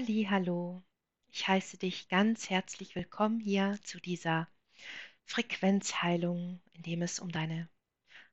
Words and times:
Hallo, 0.00 0.80
ich 1.26 1.48
heiße 1.48 1.76
dich 1.76 2.08
ganz 2.08 2.50
herzlich 2.50 2.94
willkommen 2.94 3.40
hier 3.40 3.80
zu 3.82 3.98
dieser 3.98 4.46
Frequenzheilung, 5.24 6.60
in 6.70 6.82
dem 6.82 7.02
es 7.02 7.18
um 7.18 7.32
deine 7.32 7.68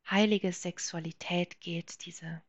heilige 0.08 0.54
Sexualität 0.54 1.60
geht, 1.62 2.06
diese 2.06 2.44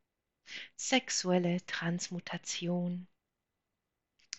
sexuelle 0.76 1.64
Transmutation 1.64 3.08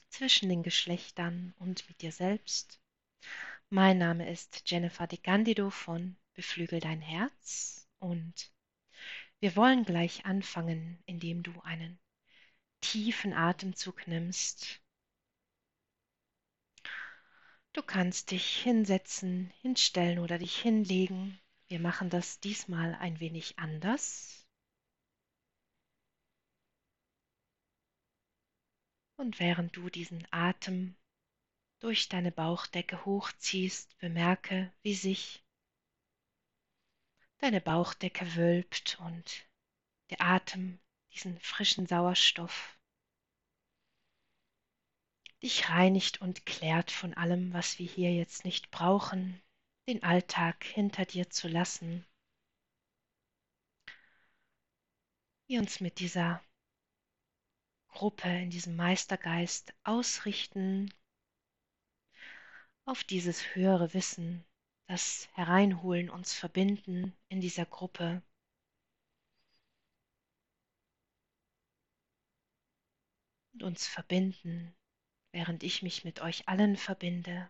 zwischen 0.09 0.47
den 0.47 0.61
Geschlechtern 0.61 1.55
und 1.57 1.89
mit 1.89 2.03
dir 2.03 2.11
selbst. 2.11 2.79
Mein 3.71 3.97
Name 3.97 4.29
ist 4.29 4.61
Jennifer 4.69 5.07
de 5.07 5.17
Gandido 5.17 5.71
von 5.71 6.17
Beflügel 6.35 6.81
dein 6.81 7.01
Herz 7.01 7.89
und 7.97 8.51
wir 9.39 9.55
wollen 9.55 9.85
gleich 9.85 10.27
anfangen, 10.27 11.01
indem 11.07 11.41
du 11.41 11.59
einen 11.61 11.97
tiefen 12.81 13.33
Atemzug 13.33 14.07
nimmst. 14.07 14.81
Du 17.73 17.83
kannst 17.83 18.31
dich 18.31 18.57
hinsetzen, 18.63 19.51
hinstellen 19.61 20.19
oder 20.19 20.39
dich 20.39 20.57
hinlegen. 20.57 21.39
Wir 21.67 21.79
machen 21.79 22.09
das 22.09 22.39
diesmal 22.39 22.95
ein 22.95 23.19
wenig 23.19 23.59
anders. 23.59 24.47
Und 29.15 29.39
während 29.39 29.75
du 29.75 29.89
diesen 29.89 30.27
Atem 30.31 30.95
durch 31.79 32.09
deine 32.09 32.31
Bauchdecke 32.31 33.05
hochziehst, 33.05 33.97
bemerke, 33.99 34.71
wie 34.81 34.95
sich 34.95 35.43
deine 37.39 37.61
Bauchdecke 37.61 38.35
wölbt 38.35 38.97
und 39.01 39.47
der 40.09 40.21
Atem 40.21 40.79
diesen 41.17 41.39
frischen 41.39 41.87
Sauerstoff 41.87 42.77
dich 45.41 45.67
reinigt 45.67 46.21
und 46.21 46.45
klärt 46.45 46.91
von 46.91 47.15
allem, 47.15 47.53
was 47.53 47.79
wir 47.79 47.87
hier 47.87 48.13
jetzt 48.13 48.45
nicht 48.45 48.69
brauchen, 48.69 49.41
den 49.87 50.03
Alltag 50.03 50.63
hinter 50.63 51.05
dir 51.05 51.27
zu 51.31 51.47
lassen. 51.47 52.05
Wir 55.47 55.59
uns 55.59 55.79
mit 55.79 55.97
dieser 55.97 56.43
Gruppe, 57.87 58.29
in 58.29 58.51
diesem 58.51 58.75
Meistergeist 58.75 59.73
ausrichten 59.83 60.93
auf 62.85 63.03
dieses 63.03 63.55
höhere 63.55 63.95
Wissen, 63.95 64.45
das 64.87 65.29
Hereinholen, 65.33 66.11
uns 66.11 66.35
verbinden 66.35 67.17
in 67.29 67.41
dieser 67.41 67.65
Gruppe. 67.65 68.21
Und 73.57 73.63
uns 73.63 73.87
verbinden 73.87 74.71
während 75.31 75.63
ich 75.63 75.81
mich 75.81 76.03
mit 76.03 76.21
euch 76.21 76.47
allen 76.47 76.77
verbinde. 76.77 77.49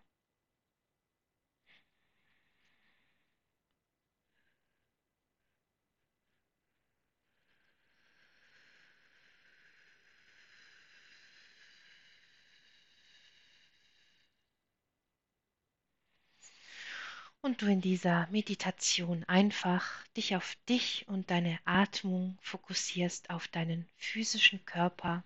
und 17.41 17.61
du 17.61 17.67
in 17.67 17.79
dieser 17.81 18.27
Meditation 18.27 19.23
einfach 19.25 20.05
dich 20.17 20.35
auf 20.35 20.57
dich 20.67 21.05
und 21.07 21.31
deine 21.31 21.59
Atmung 21.65 22.37
fokussierst, 22.41 23.29
auf 23.29 23.47
deinen 23.47 23.87
physischen 23.95 24.65
Körper, 24.65 25.23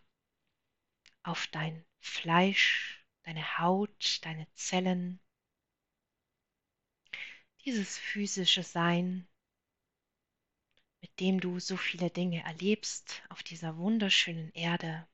auf 1.23 1.47
dein 1.47 1.85
Fleisch, 1.99 3.05
deine 3.23 3.59
Haut, 3.59 4.19
deine 4.23 4.47
Zellen, 4.53 5.19
dieses 7.65 7.97
physische 7.97 8.63
Sein, 8.63 9.27
mit 11.01 11.19
dem 11.19 11.39
du 11.39 11.59
so 11.59 11.77
viele 11.77 12.09
Dinge 12.09 12.43
erlebst 12.43 13.23
auf 13.29 13.43
dieser 13.43 13.77
wunderschönen 13.77 14.51
Erde. 14.53 15.07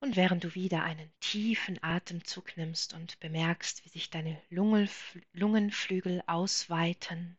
Und 0.00 0.14
während 0.14 0.44
du 0.44 0.54
wieder 0.54 0.84
einen 0.84 1.12
tiefen 1.18 1.82
Atemzug 1.82 2.56
nimmst 2.56 2.94
und 2.94 3.18
bemerkst, 3.18 3.84
wie 3.84 3.88
sich 3.88 4.10
deine 4.10 4.40
Lungenflügel 4.50 6.22
ausweiten, 6.28 7.36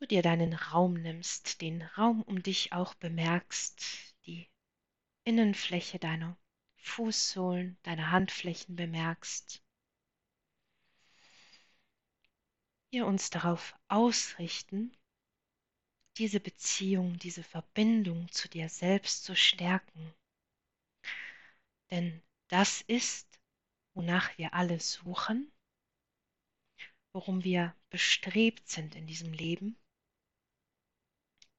du 0.00 0.06
dir 0.06 0.22
deinen 0.22 0.54
Raum 0.54 0.94
nimmst, 0.94 1.60
den 1.60 1.82
Raum 1.96 2.22
um 2.22 2.42
dich 2.42 2.72
auch 2.72 2.94
bemerkst, 2.94 4.11
Innenfläche 5.24 5.98
deiner 5.98 6.36
Fußsohlen, 6.78 7.78
deiner 7.82 8.10
Handflächen 8.10 8.74
bemerkst. 8.74 9.62
Wir 12.90 13.06
uns 13.06 13.30
darauf 13.30 13.74
ausrichten, 13.88 14.96
diese 16.18 16.40
Beziehung, 16.40 17.18
diese 17.18 17.42
Verbindung 17.42 18.30
zu 18.30 18.48
dir 18.48 18.68
selbst 18.68 19.24
zu 19.24 19.36
stärken. 19.36 20.12
Denn 21.90 22.22
das 22.48 22.82
ist, 22.82 23.40
wonach 23.94 24.36
wir 24.38 24.54
alle 24.54 24.80
suchen, 24.80 25.52
worum 27.12 27.44
wir 27.44 27.76
bestrebt 27.90 28.68
sind 28.68 28.94
in 28.94 29.06
diesem 29.06 29.32
Leben. 29.32 29.78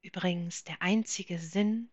Übrigens 0.01 0.63
der 0.65 0.81
einzige 0.81 1.39
Sinn 1.39 1.89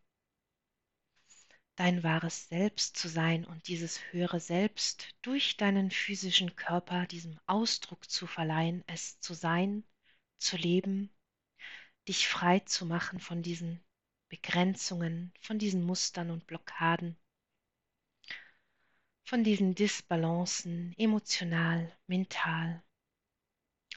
dein 1.76 2.02
wahres 2.02 2.48
Selbst 2.48 2.96
zu 2.96 3.08
sein 3.08 3.44
und 3.44 3.68
dieses 3.68 4.00
höhere 4.12 4.40
Selbst 4.40 5.14
durch 5.22 5.56
deinen 5.56 5.90
physischen 5.90 6.56
Körper 6.56 7.06
diesem 7.06 7.38
Ausdruck 7.46 8.08
zu 8.10 8.26
verleihen, 8.26 8.84
es 8.86 9.18
zu 9.20 9.34
sein, 9.34 9.84
zu 10.38 10.56
leben, 10.56 11.10
dich 12.08 12.28
frei 12.28 12.60
zu 12.60 12.86
machen 12.86 13.20
von 13.20 13.42
diesen 13.42 13.82
Begrenzungen, 14.28 15.32
von 15.40 15.58
diesen 15.58 15.82
Mustern 15.82 16.30
und 16.30 16.46
Blockaden, 16.46 17.16
von 19.24 19.44
diesen 19.44 19.74
Disbalancen, 19.74 20.94
emotional, 20.98 21.96
mental, 22.06 22.82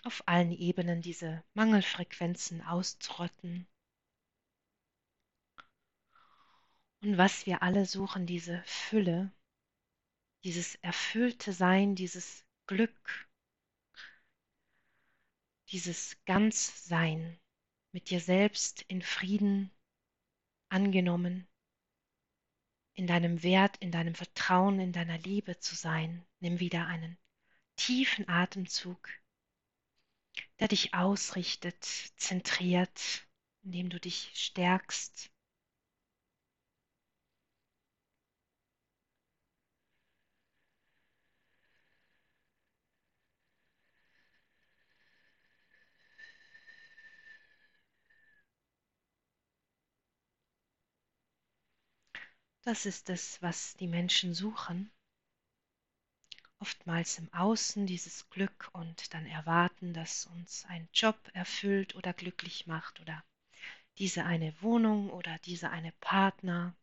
auf 0.03 0.28
allen 0.28 0.51
Ebenen 0.51 1.01
diese 1.01 1.44
Mangelfrequenzen 1.53 2.62
auszurotten 2.62 3.67
Und 7.03 7.17
was 7.17 7.45
wir 7.45 7.61
alle 7.61 7.85
suchen, 7.85 8.25
diese 8.25 8.63
Fülle, 8.63 9.29
dieses 10.45 10.75
erfüllte 10.75 11.51
Sein, 11.51 11.95
dieses 11.95 12.45
Glück, 12.65 13.27
dieses 15.67 16.15
Ganzsein 16.23 17.37
mit 17.91 18.09
dir 18.09 18.21
selbst 18.21 18.83
in 18.83 19.01
Frieden 19.01 19.69
angenommen, 20.69 21.45
in 22.93 23.05
deinem 23.05 23.43
Wert, 23.43 23.75
in 23.81 23.91
deinem 23.91 24.15
Vertrauen, 24.15 24.79
in 24.79 24.93
deiner 24.93 25.17
Liebe 25.17 25.59
zu 25.59 25.75
sein. 25.75 26.25
Nimm 26.39 26.61
wieder 26.61 26.87
einen 26.87 27.17
tiefen 27.75 28.29
Atemzug, 28.29 29.09
der 30.59 30.69
dich 30.69 30.93
ausrichtet, 30.93 31.83
zentriert, 32.15 33.27
indem 33.61 33.89
du 33.89 33.99
dich 33.99 34.31
stärkst 34.35 35.32
Das 52.65 52.86
ist 52.86 53.10
es, 53.10 53.42
was 53.42 53.75
die 53.75 53.88
Menschen 53.88 54.33
suchen. 54.33 54.89
Oftmals 56.60 57.19
im 57.19 57.31
Außen 57.33 57.86
dieses 57.86 58.30
Glück 58.30 58.69
und 58.71 59.13
dann 59.13 59.25
erwarten, 59.25 59.94
dass 59.94 60.27
uns 60.27 60.63
ein 60.69 60.88
Job 60.94 61.18
erfüllt 61.33 61.94
oder 61.95 62.13
glücklich 62.13 62.65
macht 62.65 63.01
oder 63.01 63.21
diese 63.98 64.24
eine 64.24 64.56
Wohnung 64.62 65.10
oder 65.10 65.38
diese 65.39 65.71
eine 65.71 65.92
Partner, 66.00 66.74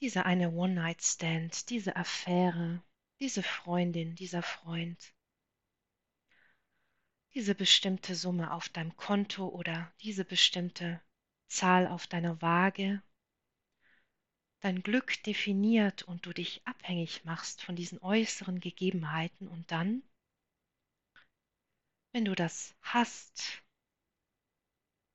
diese 0.00 0.26
eine 0.26 0.50
One-Night-Stand, 0.50 1.70
diese 1.70 1.96
Affäre, 1.96 2.82
diese 3.18 3.42
Freundin, 3.42 4.14
dieser 4.14 4.42
Freund, 4.42 5.14
diese 7.32 7.54
bestimmte 7.54 8.14
Summe 8.14 8.52
auf 8.52 8.68
deinem 8.68 8.94
Konto 8.98 9.48
oder 9.48 9.90
diese 10.02 10.26
bestimmte 10.26 11.00
Zahl 11.48 11.86
auf 11.86 12.06
deiner 12.06 12.42
Waage 12.42 13.02
dein 14.60 14.82
Glück 14.82 15.22
definiert 15.24 16.02
und 16.02 16.26
du 16.26 16.32
dich 16.32 16.62
abhängig 16.66 17.24
machst 17.24 17.62
von 17.62 17.76
diesen 17.76 18.00
äußeren 18.00 18.60
Gegebenheiten 18.60 19.48
und 19.48 19.70
dann, 19.70 20.02
wenn 22.12 22.24
du 22.24 22.34
das 22.34 22.74
hast, 22.82 23.62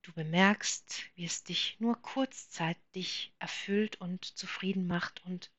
Du 0.05 0.13
bemerkst, 0.13 1.09
wie 1.15 1.25
es 1.25 1.43
dich 1.43 1.79
nur 1.79 1.99
kurzzeitig 1.99 3.33
erfüllt 3.39 3.99
und 3.99 4.23
zufrieden 4.23 4.85
macht 4.85 5.25
und 5.25 5.51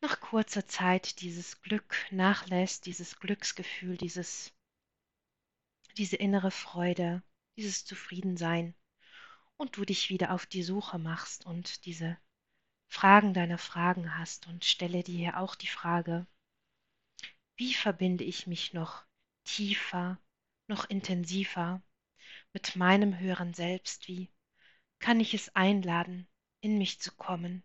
nach 0.00 0.18
kurzer 0.18 0.66
Zeit 0.66 1.20
dieses 1.20 1.62
Glück 1.62 1.94
nachlässt, 2.10 2.86
dieses 2.86 3.20
Glücksgefühl, 3.20 3.96
dieses, 3.96 4.52
diese 5.96 6.16
innere 6.16 6.50
Freude, 6.50 7.22
dieses 7.56 7.84
Zufriedensein 7.84 8.74
und 9.56 9.76
du 9.76 9.84
dich 9.84 10.10
wieder 10.10 10.32
auf 10.32 10.44
die 10.46 10.64
Suche 10.64 10.98
machst 10.98 11.46
und 11.46 11.84
diese 11.84 12.18
Fragen 12.90 13.32
deiner 13.34 13.56
Fragen 13.56 14.18
hast 14.18 14.48
und 14.48 14.64
stelle 14.64 15.04
dir 15.04 15.16
hier 15.16 15.38
auch 15.38 15.54
die 15.54 15.68
Frage, 15.68 16.26
wie 17.54 17.72
verbinde 17.72 18.24
ich 18.24 18.48
mich 18.48 18.74
noch 18.74 19.04
tiefer, 19.44 20.18
noch 20.66 20.90
intensiver 20.90 21.80
mit 22.52 22.74
meinem 22.74 23.16
höheren 23.16 23.54
Selbst? 23.54 24.08
Wie 24.08 24.28
kann 24.98 25.20
ich 25.20 25.34
es 25.34 25.54
einladen, 25.54 26.26
in 26.62 26.78
mich 26.78 27.00
zu 27.00 27.14
kommen, 27.14 27.62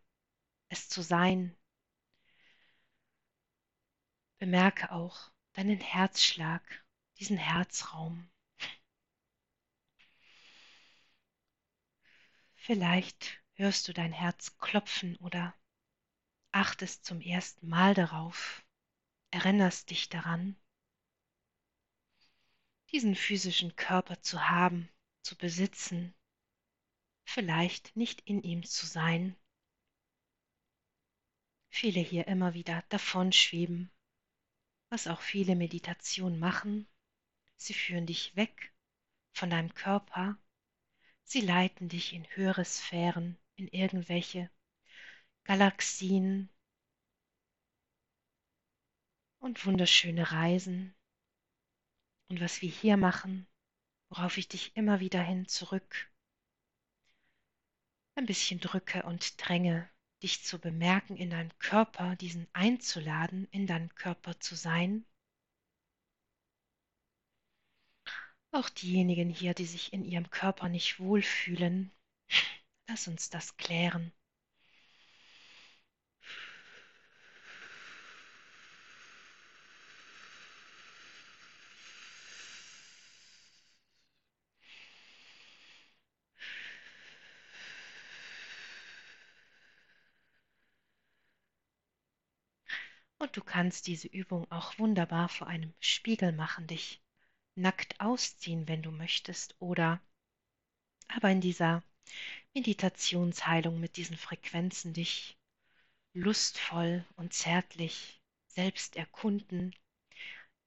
es 0.70 0.90
zu 0.90 1.02
sein? 1.02 1.58
Bemerke 4.38 4.92
auch 4.92 5.32
deinen 5.54 5.80
Herzschlag, 5.80 6.86
diesen 7.18 7.38
Herzraum. 7.38 8.30
Vielleicht 12.54 13.42
hörst 13.58 13.88
du 13.88 13.94
dein 13.94 14.12
Herz 14.12 14.58
klopfen 14.58 15.16
oder 15.18 15.54
achtest 16.52 17.06
zum 17.06 17.22
ersten 17.22 17.68
Mal 17.70 17.94
darauf, 17.94 18.66
erinnerst 19.32 19.90
dich 19.90 20.10
daran, 20.10 20.58
diesen 22.92 23.16
physischen 23.16 23.76
Körper 23.76 24.22
zu 24.22 24.50
haben, 24.50 24.90
zu 25.22 25.38
besitzen, 25.38 26.14
vielleicht 27.24 27.96
nicht 27.96 28.22
in 28.22 28.42
ihm 28.42 28.64
zu 28.64 28.86
sein. 28.86 29.36
Viele 31.70 32.00
hier 32.00 32.28
immer 32.28 32.54
wieder 32.54 32.84
davonschweben, 32.90 33.90
was 34.90 35.08
auch 35.08 35.22
viele 35.22 35.56
Meditationen 35.56 36.40
machen. 36.40 36.88
Sie 37.58 37.74
führen 37.74 38.06
dich 38.06 38.36
weg 38.36 38.74
von 39.34 39.50
deinem 39.50 39.74
Körper, 39.74 40.38
sie 41.24 41.42
leiten 41.42 41.90
dich 41.90 42.14
in 42.14 42.26
höhere 42.36 42.64
Sphären, 42.64 43.38
in 43.56 43.68
irgendwelche 43.68 44.50
Galaxien 45.44 46.50
und 49.40 49.66
wunderschöne 49.66 50.32
Reisen. 50.32 50.96
Und 52.30 52.42
was 52.42 52.62
wir 52.62 52.70
hier 52.70 52.98
machen, 52.98 53.48
worauf 54.10 54.38
ich 54.38 54.48
dich 54.48 54.76
immer 54.76 55.00
wieder 55.00 55.22
hin 55.22 55.48
zurück 55.48 56.10
ein 58.16 58.26
bisschen 58.26 58.60
drücke 58.60 59.04
und 59.04 59.36
dränge, 59.38 59.90
dich 60.24 60.44
zu 60.44 60.60
bemerken 60.60 61.18
in 61.18 61.30
deinem 61.30 61.52
Körper, 61.60 62.16
diesen 62.16 62.48
einzuladen, 62.54 63.48
in 63.52 63.68
deinem 63.68 63.94
Körper 63.96 64.40
zu 64.40 64.56
sein. 64.56 65.06
Auch 68.52 68.70
diejenigen 68.70 69.30
hier, 69.30 69.54
die 69.54 69.66
sich 69.66 69.92
in 69.92 70.06
ihrem 70.06 70.30
Körper 70.30 70.70
nicht 70.70 71.00
wohlfühlen, 71.00 71.92
lass 72.88 73.08
uns 73.08 73.30
das 73.30 73.58
klären. 73.58 74.12
Und 93.18 93.38
du 93.38 93.44
kannst 93.44 93.88
diese 93.88 94.08
Übung 94.08 94.50
auch 94.52 94.78
wunderbar 94.78 95.30
vor 95.30 95.48
einem 95.48 95.74
Spiegel 95.80 96.32
machen, 96.32 96.68
dich 96.68 97.02
nackt 97.56 98.00
ausziehen, 98.00 98.68
wenn 98.68 98.84
du 98.84 98.92
möchtest, 98.92 99.56
oder 99.60 100.00
aber 101.08 101.30
in 101.32 101.42
dieser 101.42 101.82
Meditationsheilung 102.54 103.80
mit 103.80 103.98
diesen 103.98 104.18
Frequenzen 104.18 104.94
dich 104.94 105.38
lustvoll 106.14 107.06
und 107.16 107.34
zärtlich 107.34 108.22
selbst 108.48 108.96
erkunden, 108.96 109.76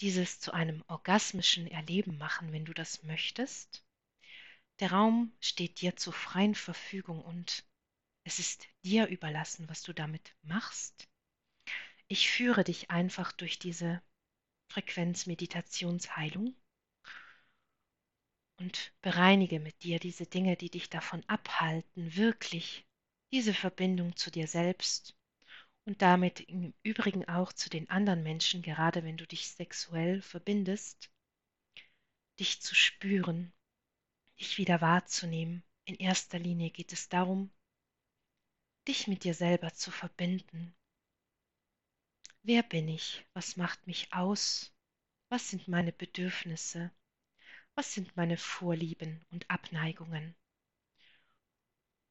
dieses 0.00 0.40
zu 0.40 0.52
einem 0.52 0.84
orgasmischen 0.88 1.66
Erleben 1.66 2.18
machen, 2.18 2.52
wenn 2.52 2.64
du 2.64 2.74
das 2.74 3.02
möchtest. 3.02 3.84
Der 4.80 4.92
Raum 4.92 5.32
steht 5.40 5.80
dir 5.80 5.96
zur 5.96 6.12
freien 6.12 6.54
Verfügung 6.54 7.20
und 7.22 7.64
es 8.24 8.38
ist 8.38 8.68
dir 8.84 9.06
überlassen, 9.06 9.68
was 9.68 9.82
du 9.82 9.92
damit 9.92 10.34
machst. 10.42 11.08
Ich 12.06 12.30
führe 12.30 12.64
dich 12.64 12.90
einfach 12.90 13.32
durch 13.32 13.58
diese 13.58 14.02
Frequenzmeditationsheilung 14.68 16.54
und 18.58 18.92
bereinige 19.02 19.60
mit 19.60 19.82
dir 19.82 19.98
diese 19.98 20.26
Dinge, 20.26 20.56
die 20.56 20.70
dich 20.70 20.90
davon 20.90 21.24
abhalten, 21.28 22.16
wirklich 22.16 22.86
diese 23.32 23.54
Verbindung 23.54 24.16
zu 24.16 24.30
dir 24.30 24.46
selbst 24.46 25.16
und 25.84 26.02
damit 26.02 26.40
im 26.40 26.74
Übrigen 26.82 27.26
auch 27.28 27.52
zu 27.52 27.70
den 27.70 27.88
anderen 27.90 28.22
Menschen, 28.22 28.62
gerade 28.62 29.04
wenn 29.04 29.16
du 29.16 29.26
dich 29.26 29.48
sexuell 29.48 30.20
verbindest, 30.22 31.10
dich 32.38 32.60
zu 32.60 32.74
spüren, 32.74 33.52
dich 34.38 34.58
wieder 34.58 34.80
wahrzunehmen. 34.80 35.62
In 35.84 35.94
erster 35.94 36.38
Linie 36.38 36.70
geht 36.70 36.92
es 36.92 37.08
darum, 37.08 37.50
dich 38.86 39.06
mit 39.06 39.24
dir 39.24 39.34
selber 39.34 39.72
zu 39.72 39.90
verbinden, 39.90 40.74
Wer 42.48 42.62
bin 42.62 42.88
ich? 42.88 43.26
Was 43.34 43.56
macht 43.56 43.86
mich 43.86 44.14
aus? 44.14 44.72
Was 45.28 45.50
sind 45.50 45.68
meine 45.68 45.92
Bedürfnisse? 45.92 46.90
Was 47.78 47.94
sind 47.94 48.16
meine 48.16 48.36
Vorlieben 48.36 49.24
und 49.30 49.48
Abneigungen? 49.48 50.34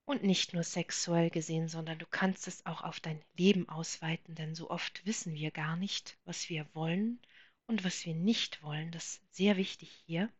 Und 0.06 0.24
nicht 0.24 0.54
nur 0.54 0.64
sexuell 0.64 1.30
gesehen, 1.30 1.68
sondern 1.68 2.00
du 2.00 2.06
kannst 2.06 2.48
es 2.48 2.66
auch 2.66 2.84
auf 2.84 3.02
dein 3.02 3.22
Leben 3.34 3.68
ausweiten, 3.68 4.34
denn 4.34 4.56
so 4.56 4.70
oft 4.70 5.06
wissen 5.06 5.34
wir 5.34 5.52
gar 5.52 5.76
nicht, 5.76 6.18
was 6.24 6.48
wir 6.48 6.74
wollen 6.74 7.22
und 7.66 7.84
was 7.84 8.06
wir 8.06 8.16
nicht 8.16 8.64
wollen. 8.64 8.92
Das 8.92 9.16
ist 9.16 9.36
sehr 9.36 9.58
wichtig 9.58 9.92
hier. 10.06 10.32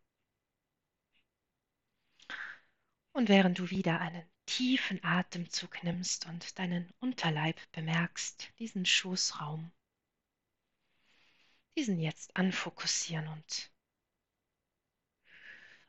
Und 3.12 3.28
während 3.28 3.60
du 3.60 3.70
wieder 3.70 4.00
einen 4.00 4.24
tiefen 4.46 5.04
Atemzug 5.04 5.84
nimmst 5.84 6.26
und 6.28 6.58
deinen 6.58 6.90
Unterleib 7.02 7.60
bemerkst, 7.74 8.54
diesen 8.60 8.86
Schoßraum, 8.86 9.74
diesen 11.76 12.00
jetzt 12.00 12.34
anfokussieren 12.38 13.28
und 13.28 13.74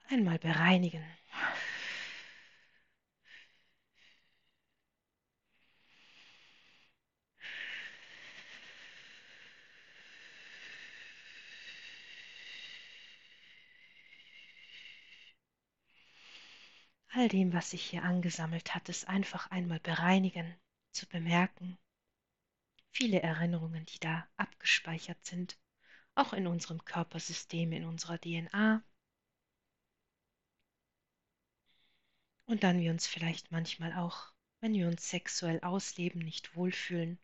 einmal 0.08 0.38
bereinigen. 0.38 1.04
All 17.10 17.28
dem, 17.28 17.52
was 17.52 17.70
sich 17.70 17.82
hier 17.82 18.04
angesammelt 18.04 18.74
hat, 18.74 18.88
ist 18.88 19.08
einfach 19.08 19.50
einmal 19.50 19.80
bereinigen, 19.80 20.54
zu 20.92 21.08
bemerken. 21.08 21.76
Viele 22.92 23.20
Erinnerungen, 23.22 23.84
die 23.86 23.98
da 23.98 24.28
abgespeichert 24.36 25.24
sind, 25.24 25.58
auch 26.14 26.32
in 26.32 26.46
unserem 26.46 26.84
Körpersystem, 26.84 27.72
in 27.72 27.84
unserer 27.84 28.18
DNA. 28.18 28.84
Und 32.48 32.64
dann 32.64 32.80
wir 32.80 32.90
uns 32.90 33.06
vielleicht 33.06 33.52
manchmal 33.52 33.92
auch, 33.92 34.32
wenn 34.60 34.72
wir 34.72 34.88
uns 34.88 35.10
sexuell 35.10 35.60
ausleben, 35.60 36.22
nicht 36.22 36.56
wohlfühlen, 36.56 37.18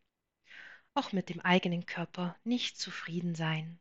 auch 0.93 1.13
mit 1.13 1.31
dem 1.31 1.41
eigenen 1.41 1.87
Körper 1.87 2.37
nicht 2.45 2.79
zufrieden 2.79 3.35
sein. 3.35 3.81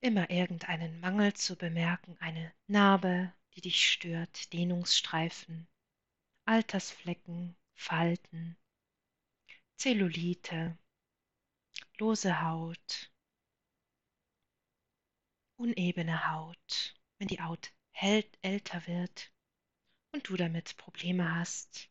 Immer 0.00 0.28
irgendeinen 0.28 0.98
Mangel 0.98 1.34
zu 1.34 1.54
bemerken, 1.56 2.16
eine 2.18 2.52
Narbe, 2.66 3.32
die 3.54 3.60
dich 3.60 3.88
stört, 3.88 4.52
Dehnungsstreifen, 4.52 5.68
Altersflecken, 6.44 7.54
Falten, 7.76 8.56
Zellulite, 9.76 10.76
lose 11.98 12.42
Haut, 12.42 13.12
unebene 15.54 16.32
Haut, 16.32 17.00
wenn 17.18 17.28
die 17.28 17.40
Haut 17.40 17.72
älter 18.00 18.86
wird 18.86 19.32
und 20.12 20.28
du 20.28 20.36
damit 20.36 20.76
Probleme 20.76 21.34
hast, 21.34 21.90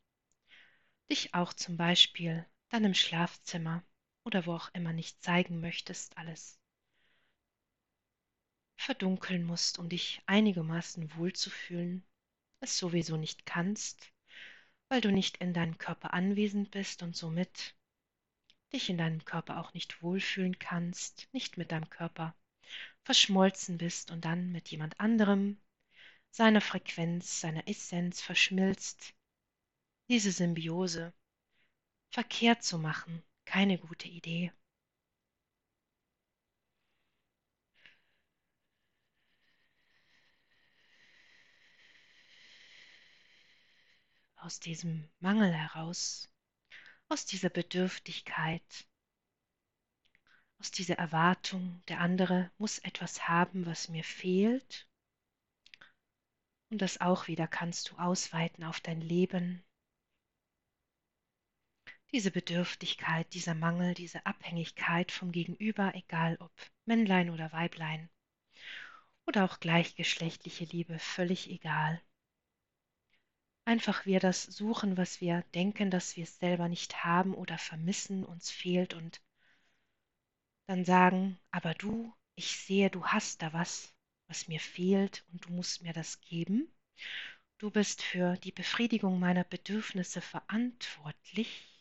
dich 1.10 1.34
auch 1.34 1.54
zum 1.54 1.78
Beispiel 1.78 2.46
dann 2.70 2.86
im 2.86 2.94
Schlafzimmer 2.94 3.84
oder 4.24 4.46
wo 4.46 4.54
auch 4.54 4.70
immer 4.74 4.94
nicht 4.94 5.22
zeigen 5.24 5.60
möchtest, 5.60 6.18
alles 6.18 6.60
verdunkeln 8.76 9.44
musst, 9.44 9.80
um 9.80 9.90
dich 9.90 10.22
einigermaßen 10.26 11.16
wohlzufühlen, 11.16 12.04
es 12.60 12.78
sowieso 12.78 13.18
nicht 13.18 13.46
kannst, 13.46 14.12
weil 14.90 15.02
du 15.02 15.12
nicht 15.12 15.38
in 15.38 15.54
deinem 15.54 15.78
Körper 15.78 16.14
anwesend 16.14 16.72
bist 16.72 17.02
und 17.02 17.16
somit 17.16 17.76
dich 18.74 18.90
in 18.90 18.98
deinem 18.98 19.24
Körper 19.24 19.60
auch 19.60 19.74
nicht 19.74 20.02
wohlfühlen 20.02 20.60
kannst, 20.60 21.30
nicht 21.32 21.58
mit 21.58 21.72
deinem 21.72 21.90
Körper 21.90 22.36
verschmolzen 23.04 23.78
bist 23.78 24.12
und 24.12 24.26
dann 24.26 24.52
mit 24.52 24.70
jemand 24.70 25.00
anderem 25.00 25.58
seiner 26.34 26.62
Frequenz, 26.62 27.42
seiner 27.42 27.68
Essenz 27.68 28.20
verschmilzt, 28.20 29.14
diese 30.10 30.32
Symbiose 30.32 31.14
verkehrt 32.10 32.64
zu 32.64 32.80
machen, 32.80 33.24
keine 33.46 33.78
gute 33.78 34.08
Idee. 34.08 34.52
Aus 44.38 44.60
diesem 44.60 45.08
Mangel 45.20 45.54
heraus, 45.54 46.32
aus 47.10 47.28
dieser 47.28 47.50
Bedürftigkeit, 47.50 48.88
aus 50.58 50.72
dieser 50.72 50.96
Erwartung, 50.96 51.84
der 51.90 52.00
andere 52.00 52.52
muss 52.58 52.80
etwas 52.80 53.28
haben, 53.28 53.68
was 53.68 53.88
mir 53.88 54.04
fehlt. 54.04 54.88
Und 56.74 56.82
das 56.82 57.00
auch 57.02 57.28
wieder 57.28 57.48
kannst 57.48 57.92
du 57.92 57.98
ausweiten 57.98 58.64
auf 58.64 58.82
dein 58.82 59.00
Leben. 59.00 59.64
Diese 62.12 62.32
Bedürftigkeit, 62.32 63.32
dieser 63.36 63.54
Mangel, 63.54 63.94
diese 63.94 64.26
Abhängigkeit 64.26 65.12
vom 65.12 65.32
Gegenüber, 65.32 65.94
egal 65.94 66.36
ob 66.40 66.52
Männlein 66.86 67.30
oder 67.30 67.52
Weiblein 67.52 68.10
oder 69.28 69.46
auch 69.46 69.60
gleichgeschlechtliche 69.60 70.66
Liebe, 70.66 70.98
völlig 70.98 71.48
egal. 71.52 72.02
Einfach 73.66 74.08
wir 74.08 74.20
das 74.20 74.42
suchen, 74.42 74.98
was 74.98 75.22
wir 75.22 75.44
denken, 75.54 75.92
dass 75.92 76.18
wir 76.18 76.24
es 76.24 76.40
selber 76.40 76.70
nicht 76.70 77.04
haben 77.04 77.36
oder 77.36 77.60
vermissen, 77.60 78.26
uns 78.26 78.50
fehlt 78.50 78.96
und 78.96 79.22
dann 80.66 80.86
sagen, 80.86 81.40
aber 81.52 81.76
du, 81.76 82.12
ich 82.34 82.58
sehe, 82.58 82.90
du 82.90 83.06
hast 83.06 83.44
da 83.44 83.54
was, 83.54 83.94
was 84.28 84.48
mir 84.48 84.60
fehlt 84.60 85.26
und 85.32 85.46
du 85.46 85.54
musst 85.54 85.84
mir 85.84 85.94
das 85.94 86.22
geben. 86.22 86.68
Du 87.58 87.72
bist 87.72 88.02
für 88.02 88.36
die 88.38 88.52
Befriedigung 88.52 89.20
meiner 89.20 89.44
Bedürfnisse 89.44 90.22
verantwortlich. 90.22 91.73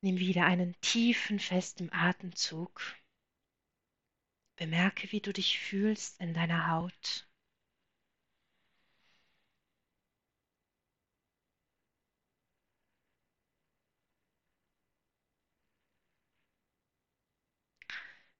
Nimm 0.00 0.18
wieder 0.18 0.44
einen 0.46 0.74
tiefen, 0.80 1.38
festen 1.38 1.92
Atemzug. 1.92 2.80
Bemerke, 4.56 5.12
wie 5.12 5.20
du 5.20 5.32
dich 5.32 5.58
fühlst 5.58 6.20
in 6.20 6.32
deiner 6.32 6.70
Haut. 6.70 7.28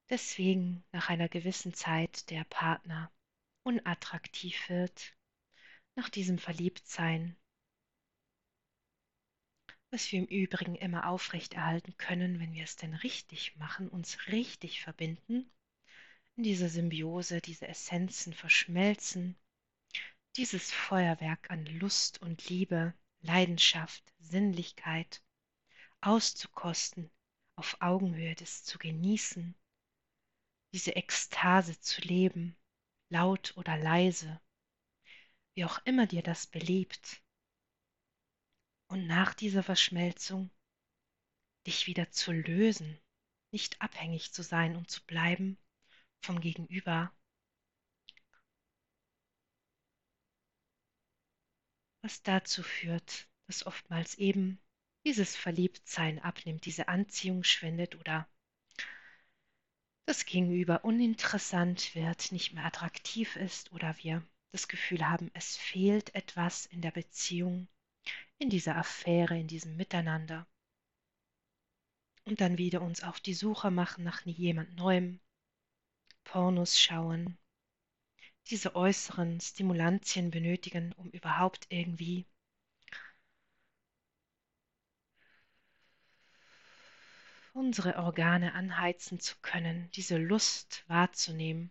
Deswegen 0.09 0.85
nach 0.93 1.09
einer 1.09 1.29
gewissen 1.29 1.75
Zeit 1.75 2.31
der 2.31 2.45
Partner 2.45 3.11
unattraktiv 3.65 4.69
wird, 4.69 5.17
nach 5.97 6.09
diesem 6.09 6.39
Verliebtsein 6.39 7.37
was 9.97 10.13
wir 10.13 10.19
im 10.19 10.27
Übrigen 10.27 10.75
immer 10.75 11.09
aufrechterhalten 11.09 11.97
können, 11.97 12.39
wenn 12.39 12.53
wir 12.53 12.65
es 12.65 12.77
denn 12.77 12.93
richtig 12.93 13.57
machen, 13.57 13.89
uns 13.89 14.27
richtig 14.27 14.83
verbinden, 14.83 15.51
in 16.37 16.43
dieser 16.43 16.69
Symbiose 16.69 17.41
diese 17.41 17.67
Essenzen 17.67 18.35
verschmelzen, 18.35 19.39
dieses 20.37 20.71
Feuerwerk 20.71 21.51
an 21.51 21.65
Lust 21.65 22.21
und 22.21 22.47
Liebe, 22.51 22.93
Leidenschaft, 23.23 24.05
Sinnlichkeit 24.19 25.23
auszukosten, 26.03 27.11
auf 27.55 27.79
Augenhöhe 27.81 28.35
das 28.35 28.65
zu 28.65 28.77
genießen, 28.77 29.55
diese 30.75 30.95
Ekstase 30.95 31.81
zu 31.81 32.03
leben, 32.03 32.55
laut 33.09 33.57
oder 33.57 33.79
leise, 33.79 34.43
wie 35.55 35.65
auch 35.65 35.79
immer 35.87 36.07
dir 36.07 36.23
das 36.23 36.47
beliebt, 36.47 37.23
und 38.89 39.07
nach 39.07 39.35
dieser 39.35 39.63
Verschmelzung 39.63 40.51
dich 41.67 41.87
wieder 41.87 42.11
zu 42.11 42.33
lösen, 42.33 42.99
nicht 43.51 43.81
abhängig 43.83 44.33
zu 44.33 44.43
sein 44.43 44.77
und 44.77 44.91
zu 44.91 45.05
bleiben 45.05 45.59
vom 46.21 46.41
Gegenüber. 46.41 47.13
Was 52.03 52.23
dazu 52.23 52.63
führt, 52.63 53.29
dass 53.47 53.67
oftmals 53.67 54.17
eben 54.17 54.61
dieses 55.05 55.37
Verliebtsein 55.37 56.21
abnimmt, 56.21 56.65
diese 56.65 56.89
Anziehung 56.89 57.45
schwindet 57.45 57.97
oder 57.97 58.29
das 60.05 60.25
Gegenüber 60.25 60.85
uninteressant 60.85 61.95
wird, 61.97 62.31
nicht 62.31 62.53
mehr 62.53 62.65
attraktiv 62.65 63.35
ist 63.35 63.73
oder 63.73 63.97
wir 63.99 64.23
das 64.53 64.69
Gefühl 64.69 65.09
haben, 65.09 65.31
es 65.35 65.57
fehlt 65.57 66.15
etwas 66.15 66.67
in 66.67 66.81
der 66.81 66.93
Beziehung 66.93 67.69
in 68.39 68.51
dieser 68.51 68.77
Affäre, 68.77 69.39
in 69.39 69.49
diesem 69.49 69.77
Miteinander. 69.77 70.47
Und 72.25 72.41
dann 72.41 72.59
wieder 72.59 72.83
uns 72.83 73.03
auf 73.03 73.21
die 73.21 73.35
Suche 73.35 73.71
machen 73.71 74.05
nach 74.05 74.25
jemand 74.27 74.75
Neuem, 74.77 75.21
Pornos 76.25 76.79
schauen, 76.79 77.39
diese 78.49 78.75
äußeren 78.75 79.41
Stimulantien 79.41 80.31
benötigen, 80.31 80.93
um 80.95 81.11
überhaupt 81.11 81.67
irgendwie 81.71 82.27
unsere 87.53 87.97
Organe 87.97 88.53
anheizen 88.55 89.19
zu 89.19 89.37
können, 89.41 89.91
diese 89.93 90.19
Lust 90.19 90.85
wahrzunehmen. 90.89 91.71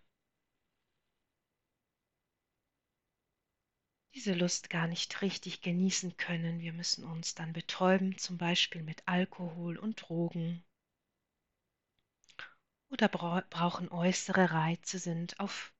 Diese 4.16 4.34
Lust 4.34 4.70
gar 4.70 4.88
nicht 4.88 5.22
richtig 5.22 5.62
genießen 5.62 6.16
können. 6.16 6.62
Wir 6.62 6.72
müssen 6.72 7.04
uns 7.04 7.36
dann 7.36 7.52
betäuben, 7.52 8.18
zum 8.18 8.38
Beispiel 8.38 8.82
mit 8.82 9.04
Alkohol 9.06 9.78
und 9.78 9.96
Drogen. 9.96 10.64
Oder 12.88 13.10
brauchen 13.10 13.90
äußere 13.90 14.52
Reize, 14.52 15.00
sind 15.00 15.38
auf 15.42 15.74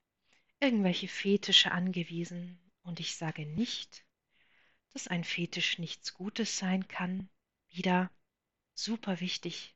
irgendwelche 0.60 1.08
Fetische 1.08 1.72
angewiesen. 1.72 2.60
Und 2.82 3.00
ich 3.00 3.16
sage 3.16 3.46
nicht, 3.46 4.04
dass 4.90 5.08
ein 5.08 5.24
Fetisch 5.24 5.78
nichts 5.78 6.12
Gutes 6.12 6.58
sein 6.58 6.86
kann. 6.88 7.30
Wieder 7.70 8.10
super 8.74 9.20
wichtig, 9.20 9.74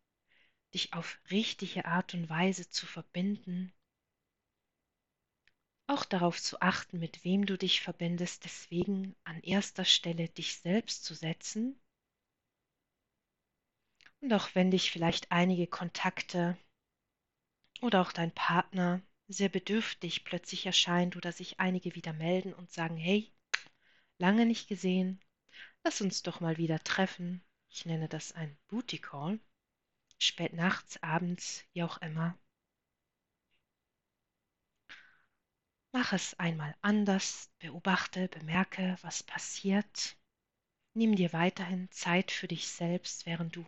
dich 0.75 0.93
auf 0.93 1.19
richtige 1.31 1.87
Art 1.87 2.13
und 2.13 2.29
Weise 2.29 2.69
zu 2.69 2.85
verbinden 2.85 3.73
auch 5.91 6.05
darauf 6.05 6.41
zu 6.41 6.61
achten, 6.61 7.01
mit 7.01 7.25
wem 7.25 7.47
du 7.47 7.59
dich 7.59 7.81
verbindest, 7.81 8.45
deswegen 8.45 9.17
an 9.25 9.41
erster 9.43 9.85
Stelle 9.85 10.29
dich 10.29 10.59
selbst 10.59 11.05
zu 11.05 11.15
setzen. 11.15 11.81
Und 14.21 14.33
auch 14.33 14.55
wenn 14.55 14.71
dich 14.71 14.91
vielleicht 14.93 15.33
einige 15.33 15.67
Kontakte 15.67 16.57
oder 17.81 18.03
auch 18.03 18.13
dein 18.13 18.33
Partner 18.33 19.03
sehr 19.27 19.49
bedürftig 19.49 20.25
plötzlich 20.25 20.67
erscheint 20.67 21.17
oder 21.17 21.33
sich 21.33 21.59
einige 21.59 21.95
wieder 21.95 22.13
melden 22.13 22.53
und 22.53 22.71
sagen, 22.71 22.97
hey, 22.97 23.33
lange 24.19 24.47
nicht 24.47 24.69
gesehen, 24.69 25.21
lass 25.83 26.01
uns 26.01 26.23
doch 26.23 26.41
mal 26.41 26.57
wieder 26.57 26.79
treffen. 26.85 27.43
Ich 27.69 27.85
nenne 27.85 28.09
das 28.09 28.33
ein 28.33 28.57
Booty 28.69 28.99
Call. 28.99 29.41
Spät 30.19 30.53
nachts, 30.53 31.03
abends, 31.03 31.65
wie 31.73 31.83
auch 31.83 31.99
immer. 31.99 32.39
Mach 35.93 36.13
es 36.13 36.39
einmal 36.39 36.77
anders, 36.83 37.51
beobachte, 37.59 38.29
bemerke, 38.29 38.97
was 39.03 39.25
passiert. 39.25 40.17
Nimm 40.95 41.17
dir 41.17 41.33
weiterhin 41.33 41.91
Zeit 41.91 42.31
für 42.31 42.47
dich 42.47 42.69
selbst, 42.69 43.27
während 43.27 43.57
du 43.57 43.65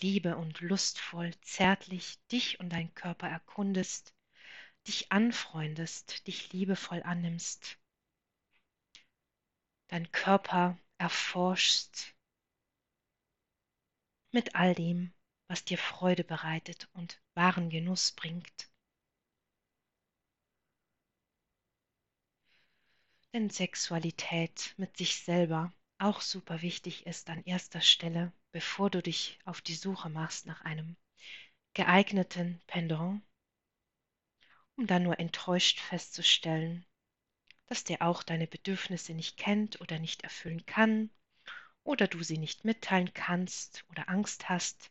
liebe 0.00 0.36
und 0.36 0.60
lustvoll, 0.60 1.34
zärtlich 1.42 2.18
dich 2.28 2.60
und 2.60 2.70
dein 2.70 2.94
Körper 2.94 3.28
erkundest, 3.28 4.14
dich 4.86 5.12
anfreundest, 5.12 6.26
dich 6.26 6.52
liebevoll 6.52 7.02
annimmst, 7.02 7.78
dein 9.88 10.10
Körper 10.12 10.78
erforschst 10.98 12.14
mit 14.32 14.54
all 14.54 14.74
dem, 14.74 15.12
was 15.48 15.64
dir 15.64 15.78
Freude 15.78 16.24
bereitet 16.24 16.88
und 16.94 17.20
wahren 17.34 17.68
Genuss 17.68 18.12
bringt. 18.12 18.70
Denn 23.36 23.50
Sexualität 23.50 24.72
mit 24.78 24.96
sich 24.96 25.16
selber 25.16 25.70
auch 25.98 26.22
super 26.22 26.62
wichtig 26.62 27.04
ist 27.04 27.28
an 27.28 27.44
erster 27.44 27.82
Stelle, 27.82 28.32
bevor 28.50 28.88
du 28.88 29.02
dich 29.02 29.38
auf 29.44 29.60
die 29.60 29.74
Suche 29.74 30.08
machst 30.08 30.46
nach 30.46 30.62
einem 30.62 30.96
geeigneten 31.74 32.62
Pendant, 32.66 33.20
um 34.76 34.86
dann 34.86 35.02
nur 35.02 35.20
enttäuscht 35.20 35.80
festzustellen, 35.80 36.86
dass 37.66 37.84
der 37.84 38.00
auch 38.00 38.22
deine 38.22 38.46
Bedürfnisse 38.46 39.12
nicht 39.12 39.36
kennt 39.36 39.82
oder 39.82 39.98
nicht 39.98 40.22
erfüllen 40.22 40.64
kann 40.64 41.10
oder 41.84 42.08
du 42.08 42.22
sie 42.22 42.38
nicht 42.38 42.64
mitteilen 42.64 43.12
kannst 43.12 43.84
oder 43.90 44.08
Angst 44.08 44.48
hast, 44.48 44.90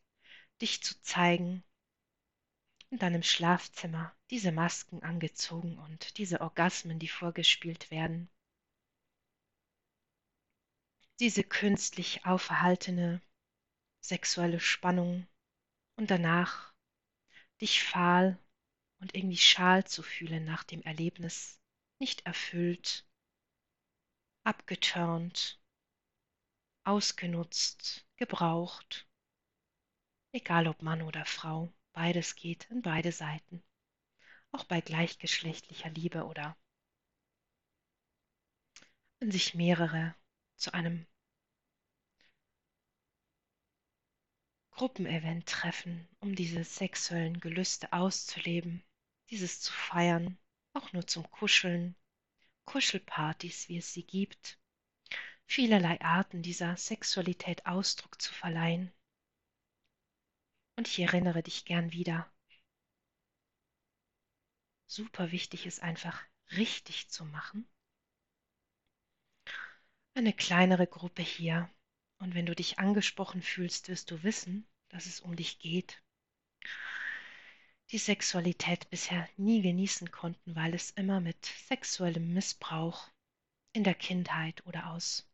dich 0.61 0.83
zu 0.83 1.01
zeigen 1.01 1.63
und 2.91 3.01
dann 3.01 3.15
im 3.15 3.23
Schlafzimmer 3.23 4.15
diese 4.29 4.51
Masken 4.51 5.01
angezogen 5.01 5.79
und 5.79 6.19
diese 6.19 6.41
Orgasmen, 6.41 6.99
die 6.99 7.07
vorgespielt 7.07 7.89
werden, 7.89 8.29
diese 11.19 11.43
künstlich 11.43 12.25
auferhaltene 12.25 13.21
sexuelle 14.01 14.59
Spannung 14.59 15.27
und 15.95 16.11
danach 16.11 16.73
dich 17.61 17.83
fahl 17.83 18.37
und 18.99 19.15
irgendwie 19.15 19.37
schal 19.37 19.85
zu 19.85 20.03
fühlen 20.03 20.43
nach 20.43 20.63
dem 20.63 20.81
Erlebnis, 20.83 21.59
nicht 21.99 22.25
erfüllt, 22.25 23.07
abgeturnt, 24.43 25.61
ausgenutzt, 26.83 28.05
gebraucht, 28.17 29.07
egal 30.33 30.67
ob 30.67 30.81
Mann 30.81 31.01
oder 31.01 31.25
Frau, 31.25 31.73
beides 31.93 32.35
geht 32.35 32.69
in 32.69 32.81
beide 32.81 33.11
Seiten, 33.11 33.63
auch 34.51 34.65
bei 34.65 34.81
gleichgeschlechtlicher 34.81 35.89
Liebe 35.89 36.25
oder 36.25 36.57
wenn 39.19 39.31
sich 39.31 39.55
mehrere 39.55 40.13
zu 40.55 40.73
einem 40.73 41.05
Gruppenevent 44.71 45.47
treffen, 45.47 46.07
um 46.19 46.35
diese 46.35 46.63
sexuellen 46.63 47.39
Gelüste 47.39 47.93
auszuleben, 47.93 48.83
dieses 49.29 49.61
zu 49.61 49.71
feiern, 49.71 50.37
auch 50.73 50.91
nur 50.91 51.07
zum 51.07 51.29
Kuscheln, 51.31 51.95
Kuschelpartys, 52.65 53.69
wie 53.69 53.77
es 53.77 53.93
sie 53.93 54.03
gibt, 54.05 54.59
vielerlei 55.45 56.01
Arten 56.01 56.41
dieser 56.41 56.75
Sexualität 56.75 57.65
Ausdruck 57.65 58.21
zu 58.21 58.33
verleihen. 58.33 58.91
Und 60.75 60.87
ich 60.89 60.99
erinnere 60.99 61.41
dich 61.41 61.63
gern 61.63 61.93
wieder. 61.93 62.29
Super 64.87 65.31
wichtig 65.31 65.65
ist 65.65 65.81
einfach 65.81 66.21
richtig 66.51 67.09
zu 67.09 67.23
machen. 67.25 67.67
Eine 70.17 70.31
kleinere 70.31 70.87
Gruppe 70.87 71.21
hier. 71.21 71.69
Und 72.19 72.35
wenn 72.35 72.45
du 72.45 72.55
dich 72.55 72.79
angesprochen 72.79 73.41
fühlst, 73.41 73.89
wirst 73.89 74.11
du 74.11 74.23
wissen, 74.23 74.65
dass 74.87 75.07
es 75.07 75.19
um 75.19 75.35
dich 75.35 75.59
geht. 75.59 76.01
Die 77.91 77.97
Sexualität 77.97 78.89
bisher 78.89 79.27
nie 79.35 79.61
genießen 79.61 80.11
konnten, 80.11 80.55
weil 80.55 80.73
es 80.73 80.91
immer 80.91 81.19
mit 81.19 81.43
sexuellem 81.45 82.33
Missbrauch 82.33 83.09
in 83.73 83.83
der 83.83 83.93
Kindheit 83.93 84.65
oder 84.65 84.91
aus 84.91 85.29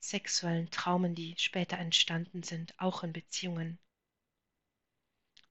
sexuellen 0.00 0.70
Traumen, 0.70 1.14
die 1.14 1.34
später 1.38 1.78
entstanden 1.78 2.42
sind, 2.42 2.78
auch 2.78 3.02
in 3.02 3.14
Beziehungen 3.14 3.78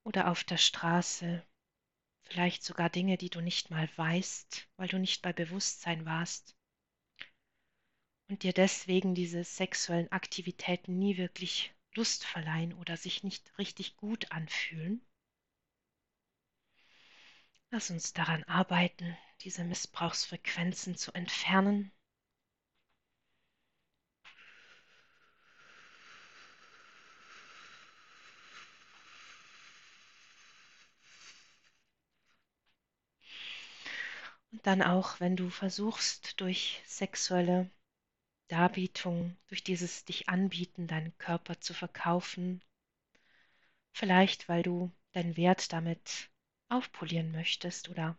oder 0.04 0.30
auf 0.30 0.44
der 0.44 0.58
Straße, 0.58 1.44
vielleicht 2.22 2.64
sogar 2.64 2.92
Dinge, 2.92 3.18
die 3.18 3.32
du 3.32 3.42
nicht 3.42 3.72
mal 3.72 3.90
weißt, 3.96 4.70
weil 4.78 4.88
du 4.88 5.00
nicht 5.00 5.24
bei 5.24 5.34
Bewusstsein 5.34 6.06
warst 6.06 6.56
und 8.30 8.44
dir 8.44 8.54
deswegen 8.54 9.16
diese 9.16 9.44
sexuellen 9.44 10.12
Aktivitäten 10.12 10.98
nie 10.98 11.18
wirklich 11.18 11.74
Lust 11.96 12.24
verleihen 12.24 12.74
oder 12.74 12.96
sich 12.96 13.24
nicht 13.24 13.52
richtig 13.58 13.98
gut 13.98 14.32
anfühlen. 14.32 15.02
Lass 17.72 17.90
uns 17.90 18.14
daran 18.14 18.44
arbeiten, 18.44 19.18
diese 19.42 19.64
Missbrauchsfrequenzen 19.64 20.96
zu 20.96 21.12
entfernen 21.14 21.92
Und 34.52 34.66
dann 34.66 34.82
auch, 34.82 35.20
wenn 35.20 35.36
du 35.36 35.50
versuchst, 35.50 36.42
durch 36.42 36.82
sexuelle 36.86 37.70
Darbietung, 38.50 39.38
durch 39.48 39.64
dieses 39.64 40.06
dich 40.06 40.28
anbieten, 40.28 40.88
deinen 40.88 41.18
Körper 41.20 41.62
zu 41.62 41.74
verkaufen, 41.74 42.62
vielleicht 43.94 44.50
weil 44.50 44.64
du 44.64 44.92
deinen 45.12 45.38
Wert 45.38 45.72
damit 45.72 46.30
aufpolieren 46.68 47.32
möchtest 47.32 47.90
oder 47.90 48.18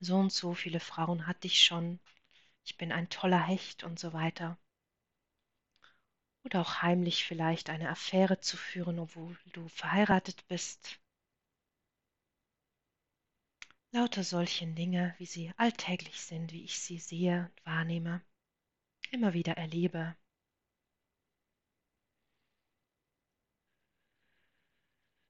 so 0.00 0.16
und 0.16 0.32
so 0.32 0.54
viele 0.54 0.80
Frauen 0.80 1.26
hatte 1.26 1.46
ich 1.46 1.62
schon, 1.62 2.00
ich 2.64 2.76
bin 2.76 2.92
ein 2.92 3.08
toller 3.08 3.42
Hecht 3.46 3.84
und 3.84 3.98
so 3.98 4.12
weiter. 4.12 4.58
Oder 6.44 6.60
auch 6.60 6.82
heimlich 6.82 7.24
vielleicht 7.24 7.70
eine 7.70 7.90
Affäre 7.90 8.40
zu 8.40 8.56
führen, 8.56 8.98
obwohl 8.98 9.36
du 9.52 9.68
verheiratet 9.68 10.46
bist. 10.48 10.98
Lauter 13.90 14.24
solchen 14.24 14.74
Dinge, 14.74 15.14
wie 15.18 15.26
sie 15.26 15.52
alltäglich 15.56 16.20
sind, 16.20 16.52
wie 16.52 16.64
ich 16.64 16.78
sie 16.78 16.98
sehe 16.98 17.50
und 17.50 17.66
wahrnehme, 17.66 18.22
immer 19.12 19.32
wieder 19.32 19.56
erlebe. 19.56 20.16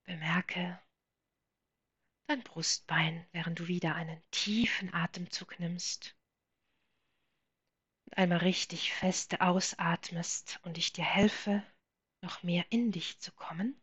Bemerke 0.05 0.81
dein 2.27 2.43
Brustbein, 2.43 3.25
während 3.33 3.59
du 3.61 3.69
wieder 3.69 3.95
einen 3.95 4.21
tiefen 4.31 4.93
Atemzug 4.93 5.59
nimmst 5.61 6.17
und 8.05 8.17
einmal 8.17 8.39
richtig 8.39 8.93
feste 8.93 9.41
ausatmest 9.41 10.61
und 10.63 10.79
ich 10.79 10.93
dir 10.93 11.05
helfe, 11.05 11.63
noch 12.23 12.43
mehr 12.43 12.65
in 12.71 12.91
dich 12.93 13.21
zu 13.21 13.33
kommen. 13.33 13.81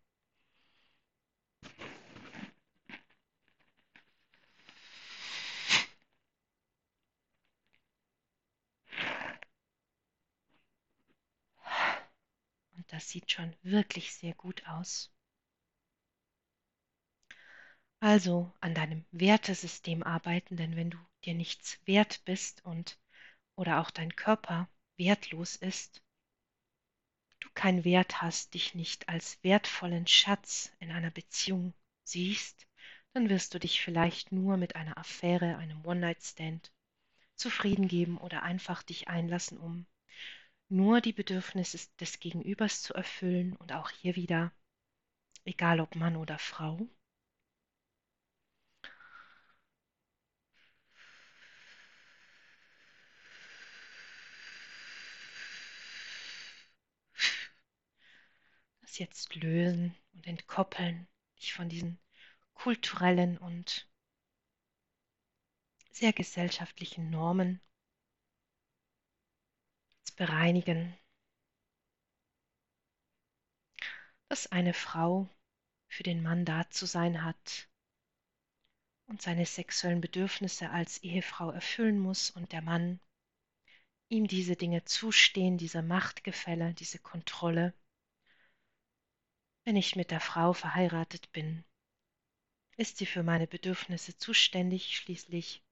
Das 12.94 13.10
sieht 13.10 13.32
schon 13.32 13.56
wirklich 13.64 14.14
sehr 14.14 14.36
gut 14.36 14.68
aus. 14.68 15.12
Also 18.00 18.54
an 18.60 18.76
deinem 18.76 19.04
Wertesystem 19.12 20.04
arbeiten, 20.04 20.58
denn 20.58 20.76
wenn 20.76 20.92
du 20.92 21.00
dir 21.26 21.34
nichts 21.34 21.80
wert 21.88 22.22
bist 22.24 22.64
und 22.64 23.00
oder 23.56 23.82
auch 23.82 23.90
dein 23.90 24.16
Körper 24.16 24.70
wertlos 24.96 25.56
ist, 25.56 26.04
du 27.40 27.50
keinen 27.56 27.84
Wert 27.84 28.22
hast, 28.22 28.54
dich 28.54 28.76
nicht 28.76 29.10
als 29.10 29.44
wertvollen 29.44 30.06
Schatz 30.06 30.72
in 30.80 30.92
einer 30.92 31.10
Beziehung 31.10 31.74
siehst, 32.04 32.68
dann 33.14 33.28
wirst 33.28 33.56
du 33.56 33.60
dich 33.60 33.82
vielleicht 33.82 34.32
nur 34.32 34.56
mit 34.58 34.76
einer 34.76 35.00
Affäre, 35.00 35.58
einem 35.58 35.84
One-Night-Stand 35.84 36.72
zufrieden 37.38 37.88
geben 37.88 38.20
oder 38.20 38.44
einfach 38.44 38.84
dich 38.84 39.08
einlassen, 39.08 39.58
um 39.58 39.88
nur 40.70 41.02
die 41.02 41.14
Bedürfnisse 41.14 41.88
des 42.00 42.20
Gegenübers 42.20 42.82
zu 42.82 42.94
erfüllen 42.94 43.56
und 43.58 43.74
auch 43.74 43.90
hier 43.90 44.16
wieder, 44.16 44.52
egal 45.46 45.80
ob 45.80 45.96
Mann 45.96 46.16
oder 46.16 46.40
Frau. 46.40 46.88
Das 58.82 59.00
jetzt 59.00 59.36
lösen 59.36 59.96
und 60.14 60.28
entkoppeln, 60.28 61.08
dich 61.38 61.54
von 61.54 61.70
diesen 61.70 62.00
kulturellen 62.54 63.38
und 63.38 63.88
sehr 65.92 66.14
gesellschaftlichen 66.14 67.10
Normen 67.10 67.60
bereinigen, 70.12 70.98
dass 74.30 74.52
eine 74.52 74.74
Frau 74.74 75.30
für 75.88 76.04
den 76.04 76.24
Mann 76.24 76.46
da 76.46 76.70
zu 76.70 76.86
sein 76.86 77.24
hat 77.24 77.70
und 79.06 79.22
seine 79.22 79.46
sexuellen 79.46 80.02
Bedürfnisse 80.02 80.70
als 80.72 80.98
Ehefrau 81.04 81.52
erfüllen 81.52 82.00
muss 82.00 82.32
und 82.32 82.52
der 82.52 82.62
Mann 82.62 83.00
ihm 84.10 84.28
diese 84.28 84.56
Dinge 84.56 84.86
zustehen, 84.86 85.58
diese 85.58 85.82
Machtgefälle, 85.82 86.74
diese 86.74 87.00
Kontrolle. 87.00 87.74
Wenn 89.66 89.76
ich 89.76 89.96
mit 89.96 90.12
der 90.12 90.20
Frau 90.20 90.54
verheiratet 90.54 91.32
bin, 91.32 91.64
ist 92.76 92.98
sie 92.98 93.06
für 93.06 93.24
meine 93.24 93.48
Bedürfnisse 93.48 94.18
zuständig, 94.18 94.98
schließlich 94.98 95.64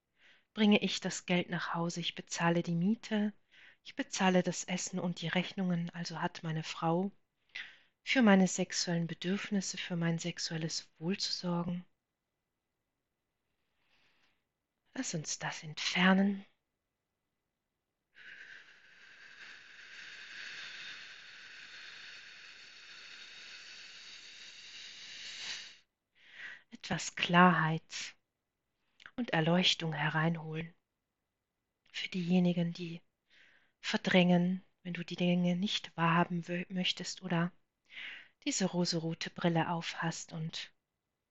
bringe 0.54 0.78
ich 0.78 1.00
das 1.00 1.26
Geld 1.26 1.50
nach 1.50 1.74
Hause, 1.74 2.00
ich 2.00 2.14
bezahle 2.14 2.62
die 2.62 2.74
Miete, 2.74 3.32
ich 3.84 3.94
bezahle 3.94 4.42
das 4.42 4.64
Essen 4.64 4.98
und 4.98 5.20
die 5.20 5.28
Rechnungen, 5.28 5.90
also 5.90 6.20
hat 6.20 6.42
meine 6.42 6.62
Frau 6.62 7.10
für 8.04 8.22
meine 8.22 8.48
sexuellen 8.48 9.06
Bedürfnisse, 9.06 9.78
für 9.78 9.96
mein 9.96 10.18
sexuelles 10.18 10.88
Wohl 10.98 11.16
zu 11.18 11.32
sorgen. 11.32 11.84
Lass 14.94 15.14
uns 15.14 15.38
das 15.38 15.62
entfernen. 15.62 16.44
Etwas 26.70 27.14
Klarheit 27.14 28.14
und 29.16 29.30
Erleuchtung 29.30 29.92
hereinholen. 29.92 30.74
Für 31.92 32.08
diejenigen, 32.08 32.72
die 32.72 33.00
verdrängen, 33.82 34.64
wenn 34.84 34.94
du 34.94 35.04
die 35.04 35.16
Dinge 35.16 35.56
nicht 35.56 35.94
wahrhaben 35.96 36.44
möchtest 36.70 37.22
oder 37.22 37.52
diese 38.44 38.64
roserote 38.64 39.30
Brille 39.30 39.68
aufhast 39.68 40.32
und 40.32 40.72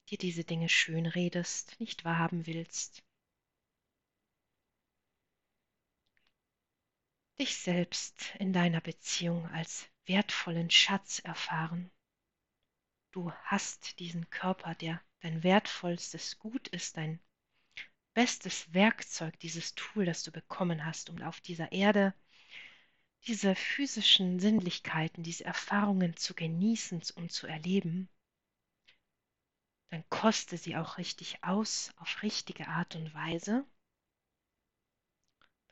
dir 0.09 0.17
diese 0.17 0.43
Dinge 0.43 0.69
schön 0.69 1.05
redest, 1.05 1.79
nicht 1.79 2.05
wahrhaben 2.05 2.45
willst. 2.45 3.03
Dich 7.39 7.57
selbst 7.57 8.35
in 8.35 8.53
deiner 8.53 8.81
Beziehung 8.81 9.47
als 9.47 9.89
wertvollen 10.05 10.69
Schatz 10.69 11.19
erfahren. 11.19 11.89
Du 13.11 13.31
hast 13.43 13.99
diesen 13.99 14.29
Körper, 14.29 14.75
der 14.75 15.01
dein 15.21 15.41
wertvollstes 15.43 16.37
Gut 16.37 16.67
ist, 16.67 16.97
dein 16.97 17.19
bestes 18.13 18.73
Werkzeug, 18.73 19.39
dieses 19.39 19.73
Tool, 19.75 20.05
das 20.05 20.23
du 20.23 20.31
bekommen 20.31 20.85
hast, 20.85 21.09
um 21.09 21.21
auf 21.21 21.41
dieser 21.41 21.71
Erde 21.71 22.13
diese 23.27 23.55
physischen 23.55 24.39
Sinnlichkeiten, 24.39 25.23
diese 25.23 25.45
Erfahrungen 25.45 26.17
zu 26.17 26.33
genießen 26.33 27.03
und 27.15 27.31
zu 27.31 27.45
erleben, 27.47 28.09
dann 29.89 30.07
koste 30.09 30.57
sie 30.57 30.75
auch 30.75 30.97
richtig 30.97 31.43
aus, 31.43 31.91
auf 31.97 32.23
richtige 32.23 32.67
Art 32.67 32.95
und 32.95 33.13
Weise, 33.13 33.65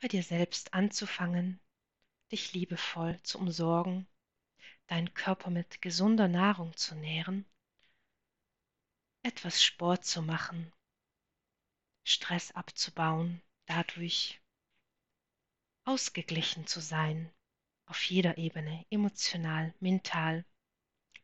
bei 0.00 0.08
dir 0.08 0.22
selbst 0.22 0.74
anzufangen, 0.74 1.60
dich 2.30 2.52
liebevoll 2.52 3.20
zu 3.22 3.38
umsorgen, 3.38 4.06
deinen 4.86 5.12
Körper 5.14 5.50
mit 5.50 5.82
gesunder 5.82 6.28
Nahrung 6.28 6.76
zu 6.76 6.94
nähren, 6.94 7.44
etwas 9.22 9.62
Sport 9.62 10.04
zu 10.04 10.22
machen, 10.22 10.72
Stress 12.04 12.52
abzubauen, 12.52 13.42
dadurch 13.66 14.40
ausgeglichen 15.84 16.66
zu 16.66 16.80
sein, 16.80 17.32
auf 17.90 18.04
jeder 18.04 18.38
Ebene, 18.38 18.86
emotional, 18.88 19.74
mental, 19.80 20.44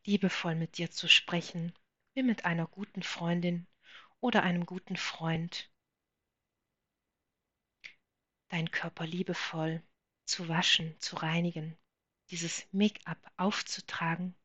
liebevoll 0.05 0.53
mit 0.53 0.77
dir 0.77 0.91
zu 0.91 1.07
sprechen, 1.07 1.73
wie 2.13 2.23
mit 2.23 2.43
einer 2.43 2.67
guten 2.67 3.03
Freundin 3.03 3.67
oder 4.19 4.43
einem 4.43 4.65
guten 4.65 4.97
Freund. 4.97 5.71
Dein 8.49 8.69
Körper 8.69 9.07
liebevoll 9.07 9.81
zu 10.25 10.49
waschen, 10.49 10.99
zu 10.99 11.15
reinigen, 11.15 11.77
dieses 12.31 12.67
Make-up 12.73 13.31
aufzutragen. 13.37 14.35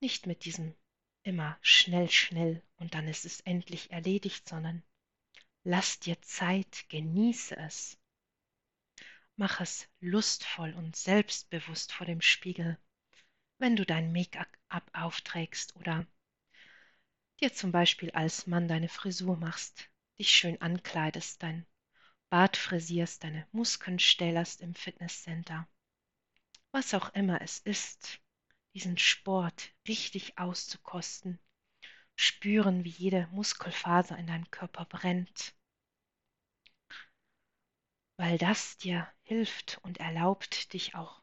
Nicht 0.00 0.26
mit 0.26 0.44
diesem 0.44 0.74
immer 1.22 1.58
schnell, 1.62 2.10
schnell 2.10 2.62
und 2.76 2.92
dann 2.92 3.08
ist 3.08 3.24
es 3.24 3.40
endlich 3.40 3.90
erledigt, 3.90 4.46
sondern 4.46 4.82
lass 5.64 6.00
dir 6.00 6.20
Zeit, 6.20 6.86
genieße 6.90 7.56
es. 7.56 7.99
Mach 9.40 9.58
es 9.62 9.88
lustvoll 10.00 10.74
und 10.74 10.96
selbstbewusst 10.96 11.94
vor 11.94 12.04
dem 12.04 12.20
Spiegel, 12.20 12.76
wenn 13.56 13.74
du 13.74 13.86
dein 13.86 14.12
Make-up 14.12 14.90
aufträgst 14.92 15.76
oder 15.76 16.06
dir 17.40 17.50
zum 17.50 17.72
Beispiel 17.72 18.10
als 18.10 18.46
Mann 18.46 18.68
deine 18.68 18.90
Frisur 18.90 19.38
machst, 19.38 19.88
dich 20.18 20.28
schön 20.28 20.60
ankleidest, 20.60 21.42
dein 21.42 21.64
Bart 22.28 22.58
frisierst, 22.58 23.24
deine 23.24 23.48
Muskeln 23.50 23.98
stählerst 23.98 24.60
im 24.60 24.74
Fitnesscenter. 24.74 25.66
Was 26.70 26.92
auch 26.92 27.08
immer 27.14 27.40
es 27.40 27.60
ist, 27.60 28.20
diesen 28.74 28.98
Sport 28.98 29.70
richtig 29.88 30.36
auszukosten, 30.36 31.38
spüren, 32.14 32.84
wie 32.84 32.90
jede 32.90 33.26
Muskelfaser 33.28 34.18
in 34.18 34.26
deinem 34.26 34.50
Körper 34.50 34.84
brennt, 34.84 35.54
weil 38.18 38.36
das 38.36 38.76
dir 38.76 39.10
hilft 39.30 39.78
und 39.84 39.98
erlaubt 39.98 40.72
dich 40.72 40.96
auch 40.96 41.22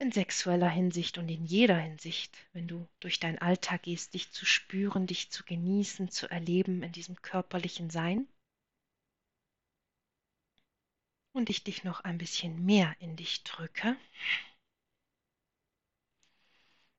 in 0.00 0.10
sexueller 0.10 0.68
Hinsicht 0.68 1.16
und 1.16 1.28
in 1.28 1.44
jeder 1.44 1.78
Hinsicht, 1.78 2.36
wenn 2.52 2.66
du 2.66 2.88
durch 2.98 3.20
deinen 3.20 3.38
Alltag 3.38 3.84
gehst, 3.84 4.14
dich 4.14 4.32
zu 4.32 4.44
spüren, 4.44 5.06
dich 5.06 5.30
zu 5.30 5.44
genießen, 5.44 6.10
zu 6.10 6.28
erleben 6.28 6.82
in 6.82 6.90
diesem 6.90 7.22
körperlichen 7.22 7.88
Sein. 7.88 8.26
Und 11.30 11.50
ich 11.50 11.62
dich 11.62 11.84
noch 11.84 12.00
ein 12.00 12.18
bisschen 12.18 12.64
mehr 12.64 12.96
in 12.98 13.14
dich 13.14 13.44
drücke, 13.44 13.96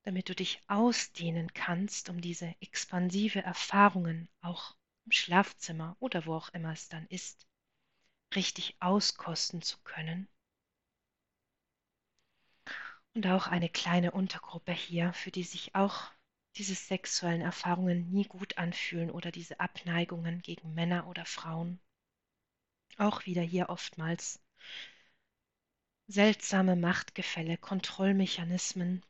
damit 0.04 0.30
du 0.30 0.36
dich 0.36 0.62
ausdehnen 0.67 1.54
kannst, 1.54 2.08
um 2.10 2.21
diese 2.21 2.56
expansive 2.62 3.41
Erfahrungen 3.41 4.30
auch 4.39 4.78
im 5.06 5.12
Schlafzimmer 5.12 5.98
oder 6.00 6.26
wo 6.26 6.36
auch 6.36 6.48
immer 6.54 6.71
es 6.71 6.88
dann 6.88 7.06
ist, 7.08 7.45
richtig 8.33 8.75
auskosten 8.79 9.61
zu 9.61 9.77
können. 9.83 10.27
Und 13.13 13.27
auch 13.27 13.47
eine 13.47 13.69
kleine 13.69 14.11
Untergruppe 14.11 14.71
hier, 14.73 15.13
für 15.13 15.31
die 15.31 15.43
sich 15.43 15.75
auch 15.75 16.11
diese 16.57 16.75
sexuellen 16.75 17.41
Erfahrungen 17.41 18.09
nie 18.11 18.25
gut 18.25 18.57
anfühlen 18.57 19.11
oder 19.11 19.31
diese 19.31 19.59
Abneigungen 19.59 20.41
gegen 20.41 20.73
Männer 20.73 21.07
oder 21.07 21.25
Frauen. 21.25 21.79
Auch 22.97 23.25
wieder 23.25 23.41
hier 23.41 23.69
oftmals 23.69 24.41
seltsame 26.07 26.75
Machtgefälle, 26.75 27.57
Kontrollmechanismen, 27.57 29.03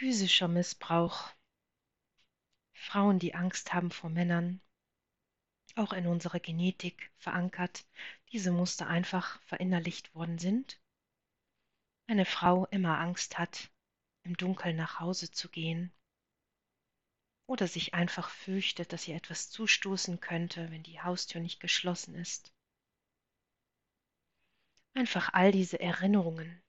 physischer 0.00 0.48
Missbrauch, 0.48 1.30
Frauen, 2.72 3.18
die 3.18 3.34
Angst 3.34 3.74
haben 3.74 3.90
vor 3.90 4.08
Männern, 4.08 4.62
auch 5.76 5.92
in 5.92 6.06
unserer 6.06 6.40
Genetik 6.40 7.12
verankert, 7.18 7.84
diese 8.32 8.50
Muster 8.50 8.86
einfach 8.86 9.42
verinnerlicht 9.42 10.14
worden 10.14 10.38
sind. 10.38 10.80
Eine 12.06 12.24
Frau 12.24 12.64
immer 12.68 12.98
Angst 12.98 13.36
hat, 13.36 13.70
im 14.22 14.38
Dunkeln 14.38 14.74
nach 14.74 15.00
Hause 15.00 15.32
zu 15.32 15.50
gehen 15.50 15.92
oder 17.46 17.68
sich 17.68 17.92
einfach 17.92 18.30
fürchtet, 18.30 18.94
dass 18.94 19.06
ihr 19.06 19.16
etwas 19.16 19.50
zustoßen 19.50 20.18
könnte, 20.18 20.70
wenn 20.70 20.82
die 20.82 21.02
Haustür 21.02 21.42
nicht 21.42 21.60
geschlossen 21.60 22.14
ist. 22.14 22.54
Einfach 24.94 25.34
all 25.34 25.52
diese 25.52 25.78
Erinnerungen 25.78 26.62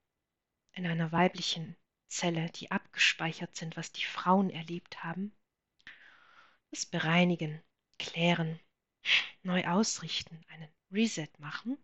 in 0.74 0.86
einer 0.86 1.14
weiblichen 1.14 1.78
Zelle, 2.12 2.50
die 2.52 2.72
abgespeichert 2.72 3.56
sind, 3.56 3.78
was 3.78 3.94
die 3.94 4.04
Frauen 4.04 4.50
erlebt 4.50 5.04
haben, 5.04 5.34
das 6.70 6.86
bereinigen, 6.86 7.64
klären, 7.98 8.60
neu 9.44 9.66
ausrichten, 9.66 10.44
einen 10.50 10.70
Reset 10.92 11.30
machen. 11.38 11.78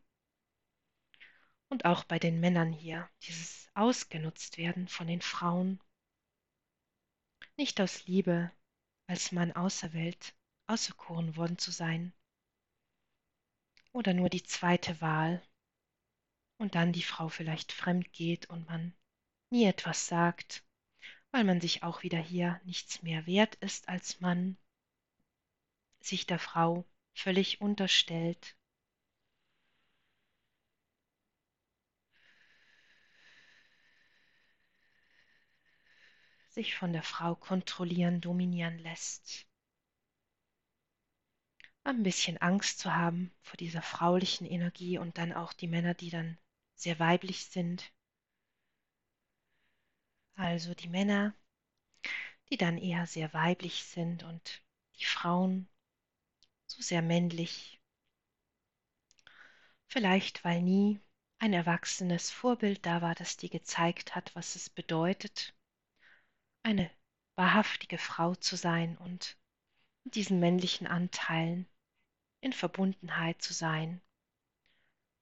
Und 1.70 1.86
auch 1.86 2.04
bei 2.04 2.20
den 2.20 2.40
Männern 2.42 2.74
hier, 2.74 3.10
dieses 3.24 3.70
ausgenutzt 3.74 4.58
werden 4.58 4.88
von 4.88 5.08
den 5.08 5.22
Frauen, 5.22 5.82
nicht 7.56 7.80
aus 7.80 8.06
Liebe 8.06 8.52
als 9.08 9.32
Mann 9.32 9.54
auserwählt, 9.54 10.36
auserkoren 10.68 11.38
worden 11.38 11.58
zu 11.58 11.72
sein, 11.72 12.14
oder 13.94 14.14
nur 14.14 14.30
die 14.30 14.44
zweite 14.44 15.00
Wahl, 15.00 15.42
und 16.58 16.76
dann 16.76 16.92
die 16.92 17.04
Frau 17.04 17.30
vielleicht 17.30 17.72
fremd 17.72 18.12
geht 18.12 18.50
und 18.50 18.68
man 18.68 18.97
nie 19.50 19.66
etwas 19.66 20.08
sagt, 20.08 20.64
weil 21.32 21.44
man 21.44 21.62
sich 21.62 21.84
auch 21.84 22.04
wieder 22.04 22.20
hier 22.20 22.62
nichts 22.66 23.04
mehr 23.04 23.26
wert 23.28 23.56
ist 23.56 23.90
als 23.90 24.20
Mann, 24.22 24.58
sich 26.00 26.26
der 26.26 26.40
Frau 26.40 26.86
völlig 27.14 27.62
unterstellt. 27.62 28.58
sich 36.58 36.76
von 36.76 36.92
der 36.92 37.04
Frau 37.04 37.36
kontrollieren, 37.36 38.20
dominieren 38.20 38.80
lässt. 38.80 39.46
Ein 41.84 42.02
bisschen 42.02 42.40
Angst 42.40 42.80
zu 42.80 42.96
haben 42.96 43.32
vor 43.44 43.58
dieser 43.58 43.84
fraulichen 43.84 44.48
Energie 44.48 44.98
und 44.98 45.20
dann 45.20 45.34
auch 45.34 45.54
die 45.54 45.68
Männer, 45.68 45.94
die 45.94 46.10
dann 46.10 46.36
sehr 46.74 46.98
weiblich 46.98 47.46
sind. 47.46 47.94
Also 50.38 50.76
die 50.76 50.88
Männer, 50.88 51.34
die 52.52 52.58
dann 52.58 52.78
eher 52.78 53.08
sehr 53.08 53.34
weiblich 53.34 53.84
sind 53.84 54.22
und 54.22 54.62
die 55.00 55.06
Frauen 55.06 55.68
so 56.68 56.80
sehr 56.80 57.02
männlich. 57.02 57.82
Vielleicht 59.88 60.44
weil 60.44 60.62
nie 60.62 61.02
ein 61.40 61.54
erwachsenes 61.54 62.30
Vorbild 62.30 62.86
da 62.86 63.02
war, 63.02 63.16
das 63.16 63.38
dir 63.38 63.50
gezeigt 63.50 64.14
hat, 64.14 64.36
was 64.36 64.56
es 64.56 64.70
bedeutet, 64.70 65.56
eine 66.62 66.92
wahrhaftige 67.36 67.98
Frau 67.98 68.36
zu 68.36 68.58
sein 68.58 68.96
und 68.98 69.40
mit 70.04 70.14
diesen 70.14 70.40
männlichen 70.40 70.86
Anteilen 70.86 71.68
in 72.42 72.54
Verbundenheit 72.54 73.42
zu 73.42 73.54
sein. 73.54 74.02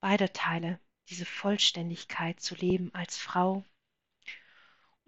Beide 0.02 0.34
Teile, 0.34 0.78
diese 1.08 1.26
Vollständigkeit 1.26 2.42
zu 2.42 2.54
leben 2.56 2.94
als 2.94 3.18
Frau 3.18 3.64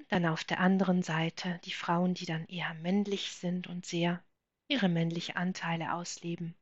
dann 0.10 0.26
auf 0.26 0.44
der 0.44 0.60
anderen 0.60 1.04
Seite 1.04 1.60
die 1.66 1.74
Frauen, 1.74 2.14
die 2.14 2.26
dann 2.26 2.46
eher 2.46 2.74
männlich 2.76 3.32
sind 3.34 3.68
und 3.68 3.86
sehr 3.86 4.24
ihre 4.68 4.90
männlichen 4.90 5.36
Anteile 5.36 5.94
ausleben. 5.94 6.56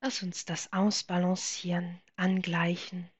Lass 0.00 0.22
uns 0.22 0.44
das 0.44 0.72
ausbalancieren, 0.72 2.00
angleichen. 2.16 3.10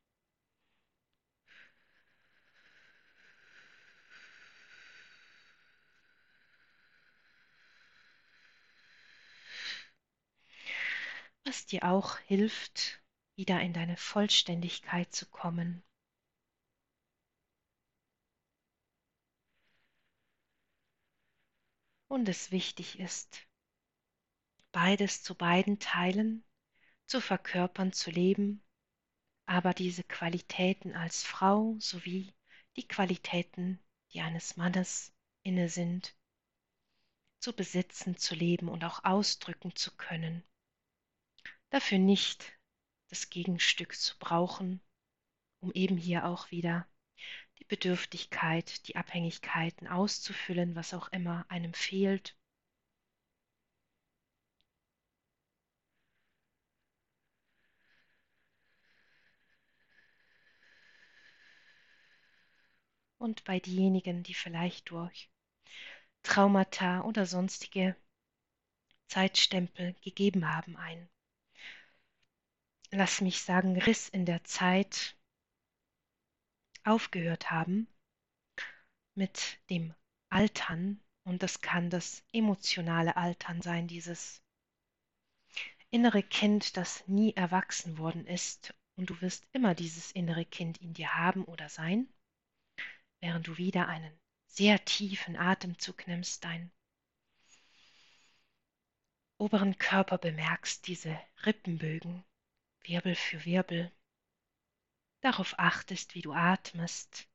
Was 11.44 11.64
dir 11.64 11.84
auch 11.84 12.18
hilft, 12.18 13.00
wieder 13.34 13.60
in 13.60 13.72
deine 13.72 13.96
Vollständigkeit 13.96 15.12
zu 15.14 15.26
kommen. 15.26 15.82
Und 22.08 22.28
es 22.28 22.50
wichtig 22.50 22.98
ist, 22.98 23.46
beides 24.72 25.22
zu 25.22 25.34
beiden 25.34 25.78
Teilen 25.78 26.44
zu 27.06 27.20
verkörpern, 27.20 27.92
zu 27.92 28.10
leben, 28.10 28.62
aber 29.46 29.72
diese 29.72 30.04
Qualitäten 30.04 30.94
als 30.94 31.22
Frau 31.22 31.76
sowie 31.78 32.34
die 32.76 32.86
Qualitäten, 32.86 33.78
die 34.12 34.20
eines 34.20 34.56
Mannes 34.56 35.14
inne 35.42 35.68
sind, 35.68 36.14
zu 37.40 37.54
besitzen, 37.54 38.16
zu 38.16 38.34
leben 38.34 38.68
und 38.68 38.84
auch 38.84 39.04
ausdrücken 39.04 39.74
zu 39.76 39.96
können. 39.96 40.42
Dafür 41.70 41.98
nicht 41.98 42.52
das 43.08 43.30
Gegenstück 43.30 43.94
zu 43.94 44.18
brauchen, 44.18 44.80
um 45.60 45.72
eben 45.72 45.96
hier 45.96 46.26
auch 46.26 46.50
wieder 46.50 46.86
Bedürftigkeit, 47.68 48.88
die 48.88 48.96
Abhängigkeiten 48.96 49.86
auszufüllen, 49.86 50.74
was 50.74 50.94
auch 50.94 51.08
immer 51.08 51.44
einem 51.48 51.74
fehlt. 51.74 52.36
Und 63.18 63.44
bei 63.44 63.60
diejenigen, 63.60 64.22
die 64.22 64.34
vielleicht 64.34 64.90
durch 64.90 65.28
Traumata 66.22 67.02
oder 67.02 67.26
sonstige 67.26 67.96
Zeitstempel 69.08 69.94
gegeben 70.02 70.48
haben, 70.48 70.76
ein, 70.76 71.08
lass 72.90 73.20
mich 73.20 73.42
sagen, 73.42 73.76
Riss 73.80 74.08
in 74.08 74.24
der 74.24 74.44
Zeit 74.44 75.17
aufgehört 76.88 77.50
haben 77.50 77.86
mit 79.14 79.58
dem 79.70 79.94
Altern. 80.28 81.00
Und 81.24 81.42
das 81.42 81.60
kann 81.60 81.90
das 81.90 82.24
emotionale 82.32 83.16
Altern 83.16 83.60
sein, 83.60 83.86
dieses 83.86 84.42
innere 85.90 86.22
Kind, 86.22 86.76
das 86.76 87.06
nie 87.06 87.34
erwachsen 87.34 87.98
worden 87.98 88.26
ist. 88.26 88.74
Und 88.96 89.10
du 89.10 89.20
wirst 89.20 89.46
immer 89.52 89.74
dieses 89.74 90.10
innere 90.12 90.44
Kind 90.44 90.78
in 90.78 90.94
dir 90.94 91.14
haben 91.14 91.44
oder 91.44 91.68
sein 91.68 92.08
während 93.20 93.46
du 93.46 93.56
wieder 93.56 93.88
einen 93.88 94.18
sehr 94.46 94.84
tiefen 94.84 95.36
Atemzug 95.36 96.06
nimmst, 96.06 96.44
deinen 96.44 96.70
oberen 99.38 99.78
Körper 99.78 100.18
bemerkst, 100.18 100.86
diese 100.86 101.18
Rippenbögen, 101.44 102.24
Wirbel 102.82 103.14
für 103.14 103.44
Wirbel, 103.44 103.92
darauf 105.20 105.58
achtest, 105.58 106.14
wie 106.14 106.22
du 106.22 106.32
atmest, 106.32 107.28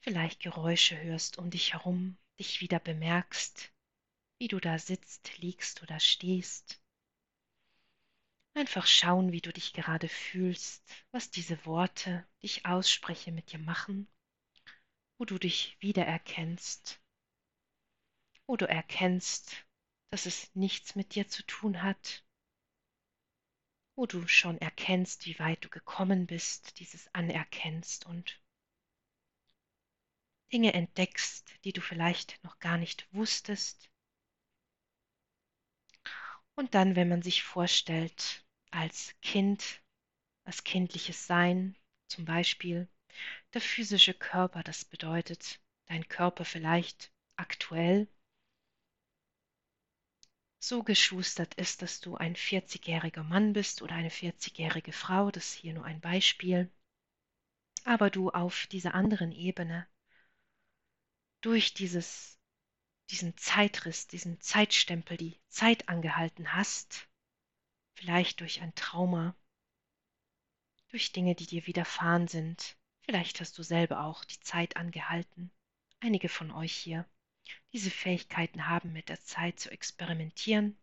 vielleicht 0.00 0.40
Geräusche 0.40 1.00
hörst 1.00 1.38
um 1.38 1.50
dich 1.50 1.72
herum, 1.72 2.16
dich 2.38 2.60
wieder 2.60 2.78
bemerkst, 2.78 3.72
wie 4.38 4.48
du 4.48 4.60
da 4.60 4.78
sitzt, 4.78 5.38
liegst 5.38 5.82
oder 5.82 6.00
stehst. 6.00 6.82
Einfach 8.54 8.86
schauen, 8.86 9.32
wie 9.32 9.40
du 9.40 9.52
dich 9.52 9.72
gerade 9.72 10.08
fühlst, 10.08 10.84
was 11.10 11.30
diese 11.30 11.64
Worte, 11.66 12.26
die 12.40 12.46
ich 12.46 12.66
ausspreche, 12.66 13.32
mit 13.32 13.52
dir 13.52 13.58
machen 13.58 14.06
wo 15.18 15.24
du 15.24 15.38
dich 15.38 15.76
wiedererkennst, 15.80 17.00
wo 18.46 18.56
du 18.56 18.68
erkennst, 18.68 19.64
dass 20.10 20.26
es 20.26 20.54
nichts 20.54 20.96
mit 20.96 21.14
dir 21.14 21.28
zu 21.28 21.44
tun 21.46 21.82
hat, 21.82 22.23
wo 23.96 24.06
du 24.06 24.26
schon 24.26 24.58
erkennst, 24.58 25.26
wie 25.26 25.38
weit 25.38 25.64
du 25.64 25.68
gekommen 25.68 26.26
bist, 26.26 26.78
dieses 26.80 27.12
anerkennst 27.14 28.06
und 28.06 28.40
Dinge 30.52 30.74
entdeckst, 30.74 31.52
die 31.64 31.72
du 31.72 31.80
vielleicht 31.80 32.42
noch 32.44 32.58
gar 32.58 32.78
nicht 32.78 33.12
wusstest. 33.12 33.90
Und 36.54 36.74
dann, 36.74 36.94
wenn 36.96 37.08
man 37.08 37.22
sich 37.22 37.42
vorstellt, 37.42 38.44
als 38.70 39.14
Kind, 39.20 39.82
als 40.44 40.64
kindliches 40.64 41.26
Sein, 41.26 41.76
zum 42.08 42.24
Beispiel, 42.24 42.88
der 43.52 43.60
physische 43.60 44.14
Körper, 44.14 44.62
das 44.62 44.84
bedeutet 44.84 45.60
dein 45.86 46.08
Körper 46.08 46.44
vielleicht 46.44 47.12
aktuell 47.36 48.08
so 50.68 50.82
geschustert 50.82 51.54
ist, 51.54 51.82
dass 51.82 52.00
du 52.00 52.16
ein 52.16 52.36
40-jähriger 52.36 53.22
Mann 53.22 53.52
bist 53.52 53.82
oder 53.82 53.94
eine 53.94 54.10
40-jährige 54.10 54.92
Frau, 54.92 55.30
das 55.30 55.46
ist 55.46 55.54
hier 55.54 55.74
nur 55.74 55.84
ein 55.84 56.00
Beispiel, 56.00 56.70
aber 57.84 58.10
du 58.10 58.30
auf 58.30 58.66
dieser 58.68 58.94
anderen 58.94 59.32
Ebene 59.32 59.86
durch 61.40 61.74
dieses, 61.74 62.38
diesen 63.10 63.36
Zeitriss, 63.36 64.06
diesen 64.06 64.40
Zeitstempel, 64.40 65.16
die 65.16 65.38
Zeit 65.48 65.88
angehalten 65.88 66.54
hast, 66.54 67.08
vielleicht 67.94 68.40
durch 68.40 68.62
ein 68.62 68.74
Trauma, 68.74 69.36
durch 70.88 71.12
Dinge, 71.12 71.34
die 71.34 71.46
dir 71.46 71.66
widerfahren 71.66 72.28
sind, 72.28 72.76
Vielleicht 73.04 73.40
hast 73.40 73.58
du 73.58 73.62
selber 73.62 74.04
auch 74.04 74.24
die 74.24 74.40
Zeit 74.40 74.76
angehalten. 74.76 75.50
Einige 76.00 76.30
von 76.30 76.50
euch 76.50 76.72
hier 76.72 77.04
diese 77.72 77.90
Fähigkeiten 77.90 78.66
haben, 78.66 78.92
mit 78.92 79.08
der 79.08 79.20
Zeit 79.20 79.58
zu 79.60 79.70
experimentieren, 79.70 80.76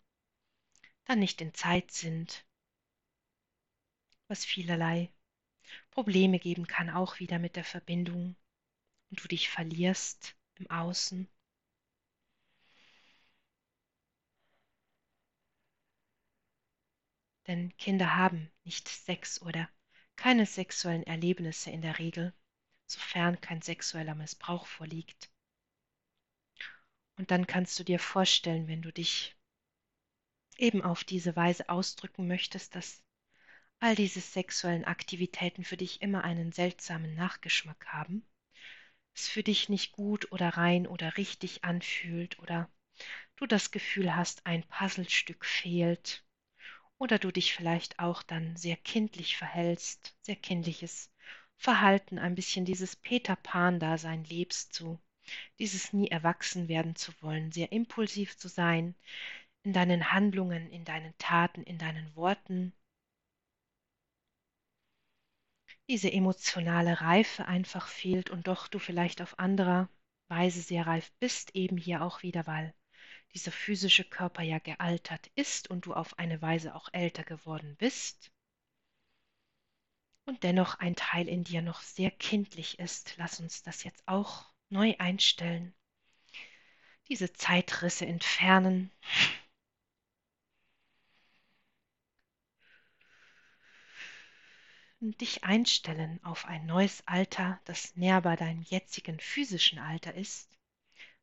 dann 1.05 1.19
nicht 1.19 1.41
in 1.41 1.53
Zeit 1.53 1.91
sind, 1.91 2.45
was 4.27 4.45
vielerlei 4.45 5.11
Probleme 5.89 6.39
geben 6.39 6.67
kann, 6.67 6.89
auch 6.89 7.19
wieder 7.19 7.39
mit 7.39 7.55
der 7.55 7.63
Verbindung 7.63 8.35
und 9.09 9.23
du 9.23 9.27
dich 9.27 9.49
verlierst 9.49 10.35
im 10.55 10.69
Außen. 10.69 11.27
Denn 17.47 17.75
Kinder 17.77 18.15
haben 18.15 18.51
nicht 18.63 18.87
Sex 18.87 19.41
oder 19.41 19.69
keine 20.15 20.45
sexuellen 20.45 21.03
Erlebnisse 21.03 21.71
in 21.71 21.81
der 21.81 21.99
Regel, 21.99 22.33
sofern 22.85 23.41
kein 23.41 23.61
sexueller 23.61 24.15
Missbrauch 24.15 24.65
vorliegt. 24.65 25.29
Und 27.21 27.29
dann 27.29 27.45
kannst 27.45 27.77
du 27.77 27.83
dir 27.83 27.99
vorstellen, 27.99 28.67
wenn 28.67 28.81
du 28.81 28.91
dich 28.91 29.35
eben 30.57 30.81
auf 30.81 31.03
diese 31.03 31.35
Weise 31.35 31.69
ausdrücken 31.69 32.27
möchtest, 32.27 32.73
dass 32.73 33.03
all 33.79 33.93
diese 33.93 34.21
sexuellen 34.21 34.85
Aktivitäten 34.85 35.63
für 35.63 35.77
dich 35.77 36.01
immer 36.01 36.23
einen 36.23 36.51
seltsamen 36.51 37.13
Nachgeschmack 37.13 37.85
haben, 37.89 38.25
es 39.13 39.27
für 39.27 39.43
dich 39.43 39.69
nicht 39.69 39.91
gut 39.91 40.31
oder 40.31 40.49
rein 40.49 40.87
oder 40.87 41.15
richtig 41.15 41.63
anfühlt 41.63 42.39
oder 42.39 42.71
du 43.35 43.45
das 43.45 43.69
Gefühl 43.69 44.15
hast, 44.15 44.47
ein 44.47 44.63
Puzzlestück 44.63 45.45
fehlt 45.45 46.25
oder 46.97 47.19
du 47.19 47.29
dich 47.29 47.53
vielleicht 47.53 47.99
auch 47.99 48.23
dann 48.23 48.57
sehr 48.57 48.77
kindlich 48.77 49.37
verhältst, 49.37 50.17
sehr 50.21 50.37
kindliches 50.37 51.13
Verhalten 51.55 52.17
ein 52.17 52.33
bisschen 52.33 52.65
dieses 52.65 52.95
Peter 52.95 53.35
Pan-Dasein 53.35 54.23
lebst, 54.23 54.73
so 54.73 54.99
dieses 55.59 55.93
nie 55.93 56.09
erwachsen 56.09 56.67
werden 56.67 56.95
zu 56.95 57.11
wollen, 57.21 57.51
sehr 57.51 57.71
impulsiv 57.71 58.37
zu 58.37 58.47
sein 58.47 58.95
in 59.63 59.73
deinen 59.73 60.11
Handlungen, 60.11 60.69
in 60.71 60.85
deinen 60.85 61.17
Taten, 61.17 61.63
in 61.63 61.77
deinen 61.77 62.15
Worten. 62.15 62.73
Diese 65.89 66.11
emotionale 66.11 67.01
Reife 67.01 67.45
einfach 67.45 67.87
fehlt 67.87 68.29
und 68.29 68.47
doch 68.47 68.67
du 68.67 68.79
vielleicht 68.79 69.21
auf 69.21 69.37
anderer 69.39 69.89
Weise 70.29 70.61
sehr 70.61 70.87
reif 70.87 71.11
bist, 71.19 71.55
eben 71.55 71.77
hier 71.77 72.01
auch 72.01 72.23
wieder, 72.23 72.47
weil 72.47 72.73
dieser 73.33 73.51
physische 73.51 74.03
Körper 74.03 74.41
ja 74.43 74.59
gealtert 74.59 75.29
ist 75.35 75.69
und 75.69 75.85
du 75.85 75.93
auf 75.93 76.17
eine 76.17 76.41
Weise 76.41 76.75
auch 76.75 76.89
älter 76.93 77.23
geworden 77.23 77.75
bist 77.77 78.31
und 80.25 80.43
dennoch 80.43 80.75
ein 80.79 80.95
Teil 80.95 81.27
in 81.27 81.43
dir 81.43 81.61
noch 81.61 81.81
sehr 81.81 82.11
kindlich 82.11 82.79
ist. 82.79 83.15
Lass 83.17 83.39
uns 83.39 83.63
das 83.63 83.83
jetzt 83.83 84.07
auch 84.07 84.50
neu 84.71 84.95
einstellen. 84.97 85.73
Diese 87.09 87.33
Zeitrisse 87.33 88.05
entfernen. 88.05 88.91
Und 94.99 95.19
dich 95.19 95.43
einstellen 95.43 96.23
auf 96.23 96.45
ein 96.45 96.65
neues 96.67 97.05
Alter, 97.07 97.59
das 97.65 97.95
näher 97.95 98.21
bei 98.21 98.35
deinem 98.35 98.61
jetzigen 98.61 99.19
physischen 99.19 99.79
Alter 99.79 100.13
ist, 100.13 100.57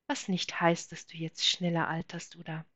was 0.08 0.26
nicht 0.28 0.60
heißt, 0.60 0.90
dass 0.90 1.06
du 1.06 1.16
jetzt 1.16 1.46
schneller 1.46 1.86
alterst 1.86 2.36
oder 2.36 2.66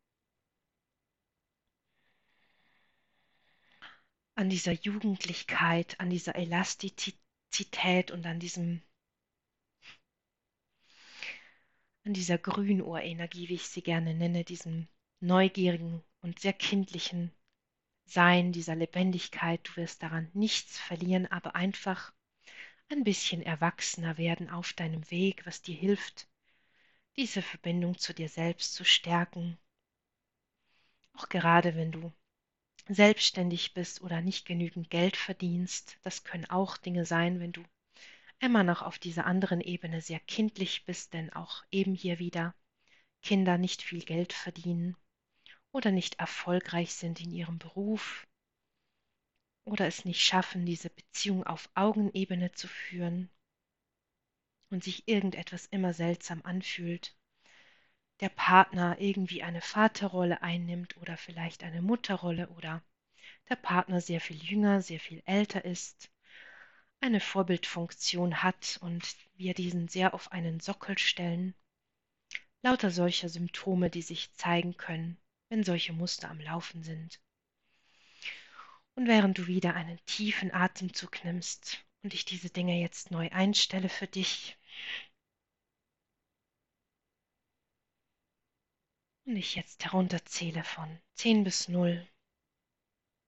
an 4.34 4.48
dieser 4.48 4.72
Jugendlichkeit, 4.72 5.98
an 6.00 6.08
dieser 6.08 6.36
Elastizität 6.36 8.10
und 8.10 8.24
an 8.26 8.38
diesem 8.38 8.82
an 12.04 12.14
dieser 12.14 12.38
Grünurenergie, 12.38 13.48
wie 13.48 13.54
ich 13.54 13.68
sie 13.68 13.82
gerne 13.82 14.14
nenne, 14.14 14.44
diesem 14.44 14.88
neugierigen 15.20 16.02
und 16.20 16.40
sehr 16.40 16.52
kindlichen 16.52 17.30
Sein, 18.04 18.52
dieser 18.52 18.74
Lebendigkeit. 18.74 19.60
Du 19.64 19.76
wirst 19.76 20.02
daran 20.02 20.28
nichts 20.34 20.78
verlieren, 20.78 21.26
aber 21.30 21.54
einfach 21.54 22.12
ein 22.90 23.04
bisschen 23.04 23.42
erwachsener 23.42 24.18
werden 24.18 24.50
auf 24.50 24.72
deinem 24.72 25.08
Weg, 25.10 25.46
was 25.46 25.62
dir 25.62 25.76
hilft, 25.76 26.28
diese 27.16 27.42
Verbindung 27.42 27.96
zu 27.98 28.12
dir 28.12 28.28
selbst 28.28 28.74
zu 28.74 28.84
stärken. 28.84 29.56
Auch 31.14 31.28
gerade 31.28 31.76
wenn 31.76 31.92
du 31.92 32.12
selbstständig 32.88 33.74
bist 33.74 34.02
oder 34.02 34.20
nicht 34.20 34.44
genügend 34.44 34.90
Geld 34.90 35.16
verdienst, 35.16 35.98
das 36.02 36.24
können 36.24 36.50
auch 36.50 36.76
Dinge 36.76 37.06
sein, 37.06 37.38
wenn 37.38 37.52
du 37.52 37.62
immer 38.42 38.64
noch 38.64 38.82
auf 38.82 38.98
dieser 38.98 39.24
anderen 39.24 39.60
Ebene 39.60 40.00
sehr 40.00 40.18
kindlich 40.18 40.84
bist, 40.84 41.14
denn 41.14 41.32
auch 41.32 41.62
eben 41.70 41.94
hier 41.94 42.18
wieder 42.18 42.54
Kinder 43.22 43.56
nicht 43.56 43.82
viel 43.82 44.04
Geld 44.04 44.32
verdienen 44.32 44.96
oder 45.70 45.92
nicht 45.92 46.18
erfolgreich 46.18 46.92
sind 46.92 47.20
in 47.20 47.30
ihrem 47.30 47.58
Beruf 47.58 48.26
oder 49.64 49.86
es 49.86 50.04
nicht 50.04 50.20
schaffen, 50.20 50.66
diese 50.66 50.90
Beziehung 50.90 51.44
auf 51.44 51.70
Augenebene 51.74 52.50
zu 52.50 52.66
führen 52.66 53.30
und 54.70 54.82
sich 54.82 55.06
irgendetwas 55.06 55.66
immer 55.66 55.94
seltsam 55.94 56.42
anfühlt, 56.42 57.16
der 58.18 58.28
Partner 58.28 58.96
irgendwie 58.98 59.44
eine 59.44 59.60
Vaterrolle 59.60 60.42
einnimmt 60.42 60.96
oder 60.96 61.16
vielleicht 61.16 61.62
eine 61.62 61.80
Mutterrolle 61.80 62.48
oder 62.48 62.82
der 63.48 63.56
Partner 63.56 64.00
sehr 64.00 64.20
viel 64.20 64.42
jünger, 64.42 64.82
sehr 64.82 64.98
viel 64.98 65.22
älter 65.26 65.64
ist 65.64 66.11
eine 67.02 67.20
Vorbildfunktion 67.20 68.42
hat 68.42 68.78
und 68.80 69.16
wir 69.34 69.54
diesen 69.54 69.88
sehr 69.88 70.14
auf 70.14 70.30
einen 70.30 70.60
Sockel 70.60 70.98
stellen. 70.98 71.54
Lauter 72.62 72.92
solcher 72.92 73.28
Symptome, 73.28 73.90
die 73.90 74.02
sich 74.02 74.32
zeigen 74.34 74.76
können, 74.76 75.18
wenn 75.48 75.64
solche 75.64 75.92
Muster 75.92 76.30
am 76.30 76.40
Laufen 76.40 76.84
sind. 76.84 77.20
Und 78.94 79.08
während 79.08 79.36
du 79.38 79.48
wieder 79.48 79.74
einen 79.74 79.98
tiefen 80.06 80.54
Atemzug 80.54 81.24
nimmst 81.24 81.84
und 82.02 82.14
ich 82.14 82.24
diese 82.24 82.50
Dinge 82.50 82.80
jetzt 82.80 83.10
neu 83.10 83.28
einstelle 83.30 83.88
für 83.88 84.06
dich, 84.06 84.56
und 89.24 89.36
ich 89.36 89.54
jetzt 89.54 89.84
herunterzähle 89.84 90.62
von 90.62 91.00
10 91.14 91.44
bis 91.44 91.68
0, 91.68 92.06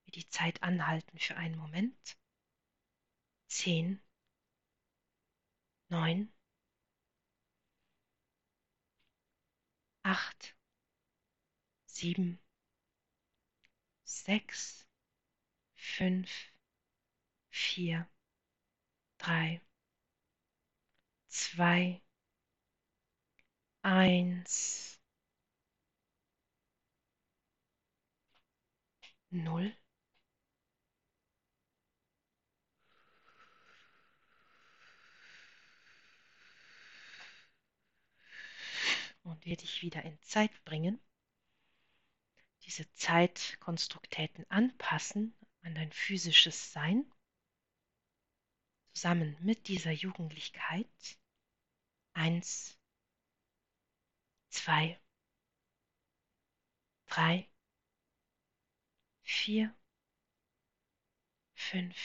wir 0.05 0.13
die 0.13 0.29
Zeit 0.29 0.63
anhalten 0.63 1.19
für 1.19 1.37
einen 1.37 1.57
Moment 1.57 2.17
zehn, 3.55 4.01
neun, 5.89 6.29
acht, 10.03 10.57
sieben, 11.87 12.41
sechs, 14.05 14.85
fünf, 15.77 16.31
vier, 17.51 18.09
drei, 19.19 19.61
zwei, 21.29 22.03
eins, 23.85 24.99
null. 29.31 29.73
Wir 39.45 39.57
dich 39.57 39.83
wieder 39.83 40.03
in 40.03 40.21
Zeit 40.23 40.65
bringen, 40.65 40.99
diese 42.63 42.91
Zeitkonstruktäten 42.95 44.49
anpassen 44.51 45.35
an 45.63 45.75
dein 45.75 45.93
physisches 45.93 46.73
Sein, 46.73 47.05
zusammen 48.95 49.37
mit 49.41 49.69
dieser 49.69 49.91
Jugendlichkeit. 49.91 51.19
Eins, 52.13 52.79
zwei, 54.49 54.99
drei, 57.07 57.49
vier, 59.23 59.75
fünf, 61.55 61.97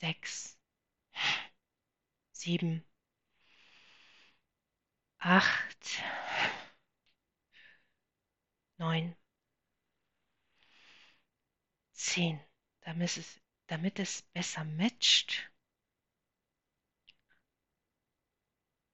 sechs, 0.00 0.58
sieben, 2.32 2.84
acht, 5.26 6.02
neun, 8.78 9.16
zehn, 11.92 12.40
damit 12.82 13.16
es, 13.16 13.40
damit 13.66 13.98
es 13.98 14.22
besser 14.22 14.62
matcht, 14.62 15.50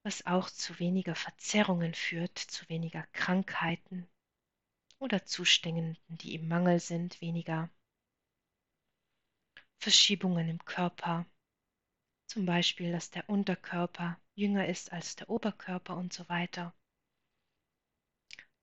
was 0.05 0.25
auch 0.25 0.49
zu 0.49 0.79
weniger 0.79 1.14
Verzerrungen 1.14 1.92
führt, 1.92 2.38
zu 2.38 2.66
weniger 2.71 3.03
Krankheiten 3.12 4.09
oder 5.01 5.27
Zuständen, 5.27 5.99
die 6.09 6.35
im 6.35 6.49
Mangel 6.49 6.81
sind, 6.81 7.21
weniger 7.21 7.68
Verschiebungen 9.77 10.49
im 10.49 10.64
Körper, 10.64 11.27
zum 12.27 12.47
Beispiel, 12.47 12.90
dass 12.90 13.11
der 13.11 13.29
Unterkörper 13.29 14.19
jünger 14.35 14.66
ist 14.68 14.92
als 14.92 15.16
der 15.16 15.28
Oberkörper 15.28 15.96
und 15.96 16.12
so 16.12 16.28
weiter. 16.28 16.74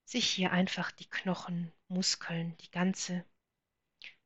Sich 0.04 0.28
hier 0.30 0.52
einfach 0.52 0.92
die 0.92 1.10
Knochen, 1.10 1.72
Muskeln, 1.88 2.58
die 2.58 2.72
ganze 2.72 3.26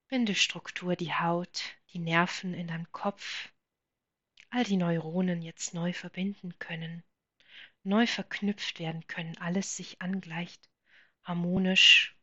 Bindestruktur, 0.07 0.95
die 0.95 1.13
Haut, 1.13 1.75
die 1.91 1.99
Nerven 1.99 2.53
in 2.53 2.67
deinem 2.67 2.91
Kopf, 2.91 3.49
all 4.49 4.63
die 4.63 4.77
Neuronen 4.77 5.41
jetzt 5.41 5.73
neu 5.73 5.91
verbinden 5.91 6.57
können, 6.59 7.03
neu 7.83 8.07
verknüpft 8.07 8.79
werden 8.79 9.07
können, 9.07 9.37
alles 9.37 9.75
sich 9.75 10.01
angleicht, 10.01 10.69
harmonisch 11.23 12.15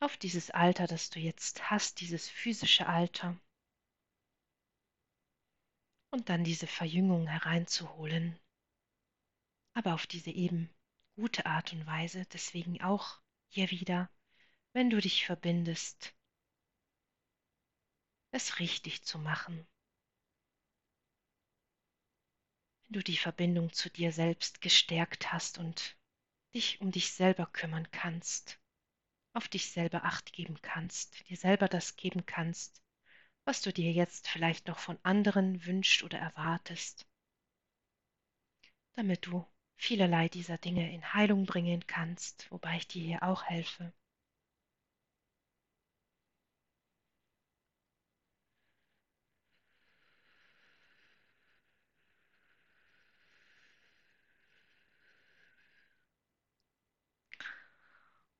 auf 0.00 0.16
dieses 0.16 0.50
Alter, 0.50 0.86
das 0.86 1.10
du 1.10 1.20
jetzt 1.20 1.70
hast, 1.70 2.00
dieses 2.00 2.28
physische 2.28 2.86
Alter 2.86 3.38
und 6.10 6.28
dann 6.28 6.44
diese 6.44 6.66
Verjüngung 6.66 7.26
hereinzuholen, 7.26 8.38
aber 9.74 9.94
auf 9.94 10.06
diese 10.06 10.30
eben 10.30 10.68
gute 11.14 11.46
Art 11.46 11.72
und 11.72 11.86
Weise, 11.86 12.26
deswegen 12.32 12.80
auch 12.82 13.20
hier 13.48 13.70
wieder, 13.70 14.10
wenn 14.72 14.90
du 14.90 15.00
dich 15.00 15.26
verbindest, 15.26 16.14
es 18.32 18.58
richtig 18.58 19.02
zu 19.02 19.18
machen. 19.18 19.66
Wenn 22.84 22.94
du 22.94 23.02
die 23.02 23.16
Verbindung 23.16 23.72
zu 23.72 23.90
dir 23.90 24.12
selbst 24.12 24.60
gestärkt 24.60 25.32
hast 25.32 25.58
und 25.58 25.96
dich 26.54 26.80
um 26.80 26.90
dich 26.90 27.12
selber 27.12 27.46
kümmern 27.46 27.88
kannst, 27.90 28.60
auf 29.32 29.48
dich 29.48 29.70
selber 29.70 30.04
acht 30.04 30.32
geben 30.32 30.60
kannst, 30.62 31.28
dir 31.28 31.36
selber 31.36 31.68
das 31.68 31.96
geben 31.96 32.26
kannst, 32.26 32.82
was 33.50 33.62
du 33.62 33.72
dir 33.72 33.90
jetzt 33.90 34.28
vielleicht 34.28 34.68
noch 34.68 34.78
von 34.78 34.96
anderen 35.02 35.66
wünscht 35.66 36.04
oder 36.04 36.20
erwartest, 36.20 37.04
damit 38.94 39.26
du 39.26 39.44
vielerlei 39.76 40.28
dieser 40.28 40.56
Dinge 40.56 40.92
in 40.92 41.14
Heilung 41.14 41.46
bringen 41.46 41.84
kannst, 41.88 42.48
wobei 42.52 42.76
ich 42.76 42.86
dir 42.86 43.02
hier 43.02 43.22
auch 43.24 43.42
helfe. 43.42 43.92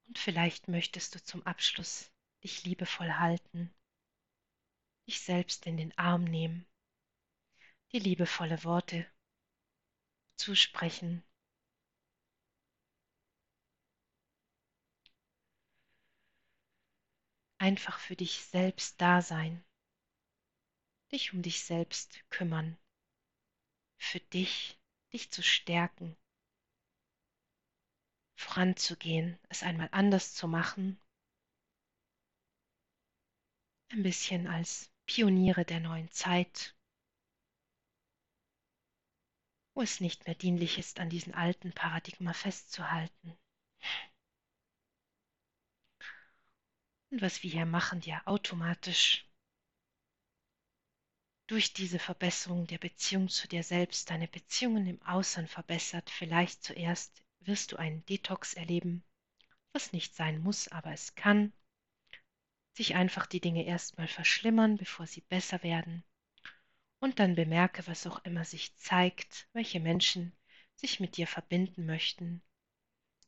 Und 0.07 0.21
vielleicht 0.21 0.69
möchtest 0.69 1.17
du 1.17 1.25
zum 1.25 1.45
Abschluss 1.45 2.13
dich 2.45 2.63
liebevoll 2.65 3.15
halten, 3.15 3.75
dich 5.07 5.21
selbst 5.21 5.67
in 5.67 5.77
den 5.77 5.97
Arm 5.99 6.25
nehmen, 6.25 6.67
dir 7.93 8.01
liebevolle 8.01 8.63
Worte 8.65 9.07
zusprechen. 10.37 11.23
Einfach 17.59 17.99
für 17.99 18.17
dich 18.17 18.45
selbst 18.45 19.01
da 19.01 19.21
sein, 19.21 19.63
dich 21.13 21.35
um 21.35 21.43
dich 21.43 21.65
selbst 21.65 22.25
kümmern, 22.31 22.79
für 23.99 24.21
dich, 24.21 24.81
dich 25.13 25.31
zu 25.31 25.43
stärken, 25.43 26.17
voranzugehen, 28.35 29.39
es 29.51 29.63
einmal 29.63 29.89
anders 29.93 30.35
zu 30.35 30.49
machen, 30.49 30.99
ein 33.93 34.03
bisschen 34.03 34.47
als 34.47 34.91
Pioniere 35.07 35.65
der 35.65 35.81
neuen 35.81 36.11
Zeit, 36.11 36.77
wo 39.75 39.83
es 39.83 40.01
nicht 40.01 40.27
mehr 40.27 40.35
dienlich 40.35 40.79
ist, 40.79 41.01
an 41.01 41.11
diesen 41.11 41.35
alten 41.35 41.73
Paradigma 41.73 42.33
festzuhalten. 42.33 43.37
Und 47.11 47.23
was 47.23 47.43
wir 47.43 47.51
hier 47.51 47.67
machen, 47.67 48.01
ja 48.03 48.23
automatisch 48.27 49.27
durch 51.49 51.73
diese 51.73 51.99
Verbesserung 51.99 52.69
der 52.69 52.79
Beziehung 52.79 53.29
zu 53.29 53.49
dir 53.49 53.65
selbst 53.65 54.09
deine 54.11 54.29
Beziehungen 54.29 54.87
im 54.87 55.03
Außen 55.03 55.49
verbessert, 55.49 56.09
vielleicht 56.09 56.63
zuerst 56.63 57.25
wirst 57.41 57.73
du 57.73 57.77
einen 57.77 58.05
Detox 58.07 58.55
erleben, 58.55 59.03
was 59.73 59.93
nicht 59.93 60.15
sein 60.15 60.39
muss, 60.39 60.69
aber 60.69 60.93
es 60.93 61.17
kann 61.17 61.53
sich 62.73 62.95
einfach 62.95 63.27
die 63.27 63.41
Dinge 63.41 63.65
erstmal 63.65 64.09
verschlimmern, 64.09 64.77
bevor 64.77 65.07
sie 65.07 65.23
besser 65.23 65.63
werden. 65.63 66.05
Und 66.99 67.19
dann 67.19 67.35
bemerke, 67.35 67.87
was 67.87 68.07
auch 68.07 68.25
immer 68.25 68.45
sich 68.45 68.77
zeigt, 68.77 69.49
welche 69.53 69.81
Menschen 69.81 70.33
sich 70.75 71.01
mit 71.01 71.17
dir 71.17 71.27
verbinden 71.27 71.87
möchten, 71.87 72.43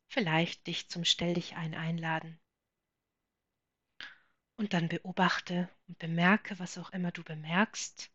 vielleicht 0.08 0.66
dich 0.66 0.88
zum 0.88 1.04
Stell 1.04 1.34
dich 1.34 1.56
ein 1.56 1.74
einladen. 1.74 2.38
Und 4.56 4.74
dann 4.74 4.88
beobachte 4.88 5.68
und 5.88 5.98
bemerke, 5.98 6.58
was 6.58 6.78
auch 6.78 6.90
immer 6.90 7.10
du 7.12 7.24
bemerkst, 7.24 8.12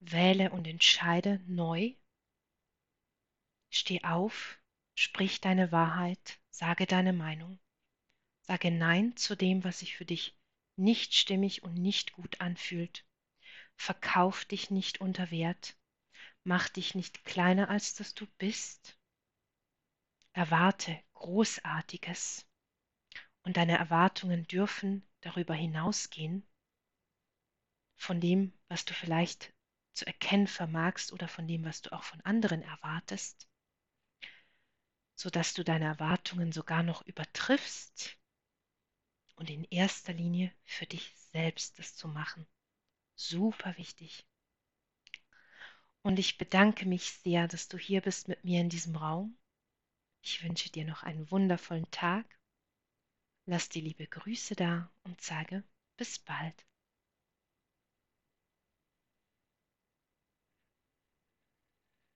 wähle 0.00 0.50
und 0.50 0.66
entscheide 0.66 1.40
neu, 1.46 1.94
steh 3.70 4.02
auf 4.04 4.58
Sprich 4.98 5.42
deine 5.42 5.72
Wahrheit, 5.72 6.40
sage 6.48 6.86
deine 6.86 7.12
Meinung, 7.12 7.58
sage 8.46 8.70
Nein 8.70 9.16
zu 9.16 9.36
dem, 9.36 9.64
was 9.64 9.80
sich 9.80 9.96
für 9.96 10.04
dich 10.04 10.38
nicht 10.76 11.14
stimmig 11.14 11.64
und 11.64 11.74
nicht 11.74 12.12
gut 12.12 12.40
anfühlt. 12.40 13.04
Verkauf 13.74 14.44
dich 14.44 14.70
nicht 14.70 15.00
unter 15.00 15.30
Wert, 15.32 15.76
mach 16.44 16.68
dich 16.68 16.94
nicht 16.94 17.24
kleiner, 17.24 17.68
als 17.68 17.94
dass 17.94 18.14
du 18.14 18.26
bist. 18.38 18.98
Erwarte 20.32 21.02
Großartiges. 21.14 22.46
Und 23.42 23.56
deine 23.56 23.78
Erwartungen 23.78 24.46
dürfen 24.46 25.04
darüber 25.22 25.54
hinausgehen, 25.54 26.46
von 27.96 28.20
dem, 28.20 28.52
was 28.68 28.84
du 28.84 28.94
vielleicht 28.94 29.52
zu 29.92 30.06
erkennen 30.06 30.46
vermagst 30.46 31.12
oder 31.12 31.26
von 31.26 31.48
dem, 31.48 31.64
was 31.64 31.82
du 31.82 31.92
auch 31.92 32.04
von 32.04 32.20
anderen 32.20 32.62
erwartest. 32.62 33.48
Sodass 35.14 35.54
du 35.54 35.64
deine 35.64 35.86
Erwartungen 35.86 36.52
sogar 36.52 36.82
noch 36.82 37.02
übertriffst 37.06 38.18
und 39.36 39.50
in 39.50 39.64
erster 39.64 40.12
Linie 40.12 40.52
für 40.64 40.86
dich 40.86 41.14
selbst 41.32 41.78
das 41.78 41.94
zu 41.94 42.08
machen. 42.08 42.46
Super 43.14 43.76
wichtig. 43.76 44.26
Und 46.02 46.18
ich 46.18 46.38
bedanke 46.38 46.86
mich 46.86 47.12
sehr, 47.12 47.48
dass 47.48 47.68
du 47.68 47.78
hier 47.78 48.00
bist 48.00 48.28
mit 48.28 48.44
mir 48.44 48.60
in 48.60 48.68
diesem 48.68 48.96
Raum. 48.96 49.36
Ich 50.22 50.42
wünsche 50.42 50.70
dir 50.70 50.84
noch 50.84 51.02
einen 51.02 51.30
wundervollen 51.30 51.90
Tag. 51.90 52.26
Lass 53.46 53.68
die 53.68 53.80
liebe 53.80 54.06
Grüße 54.06 54.56
da 54.56 54.90
und 55.04 55.20
sage 55.20 55.62
bis 55.96 56.18
bald. 56.18 56.65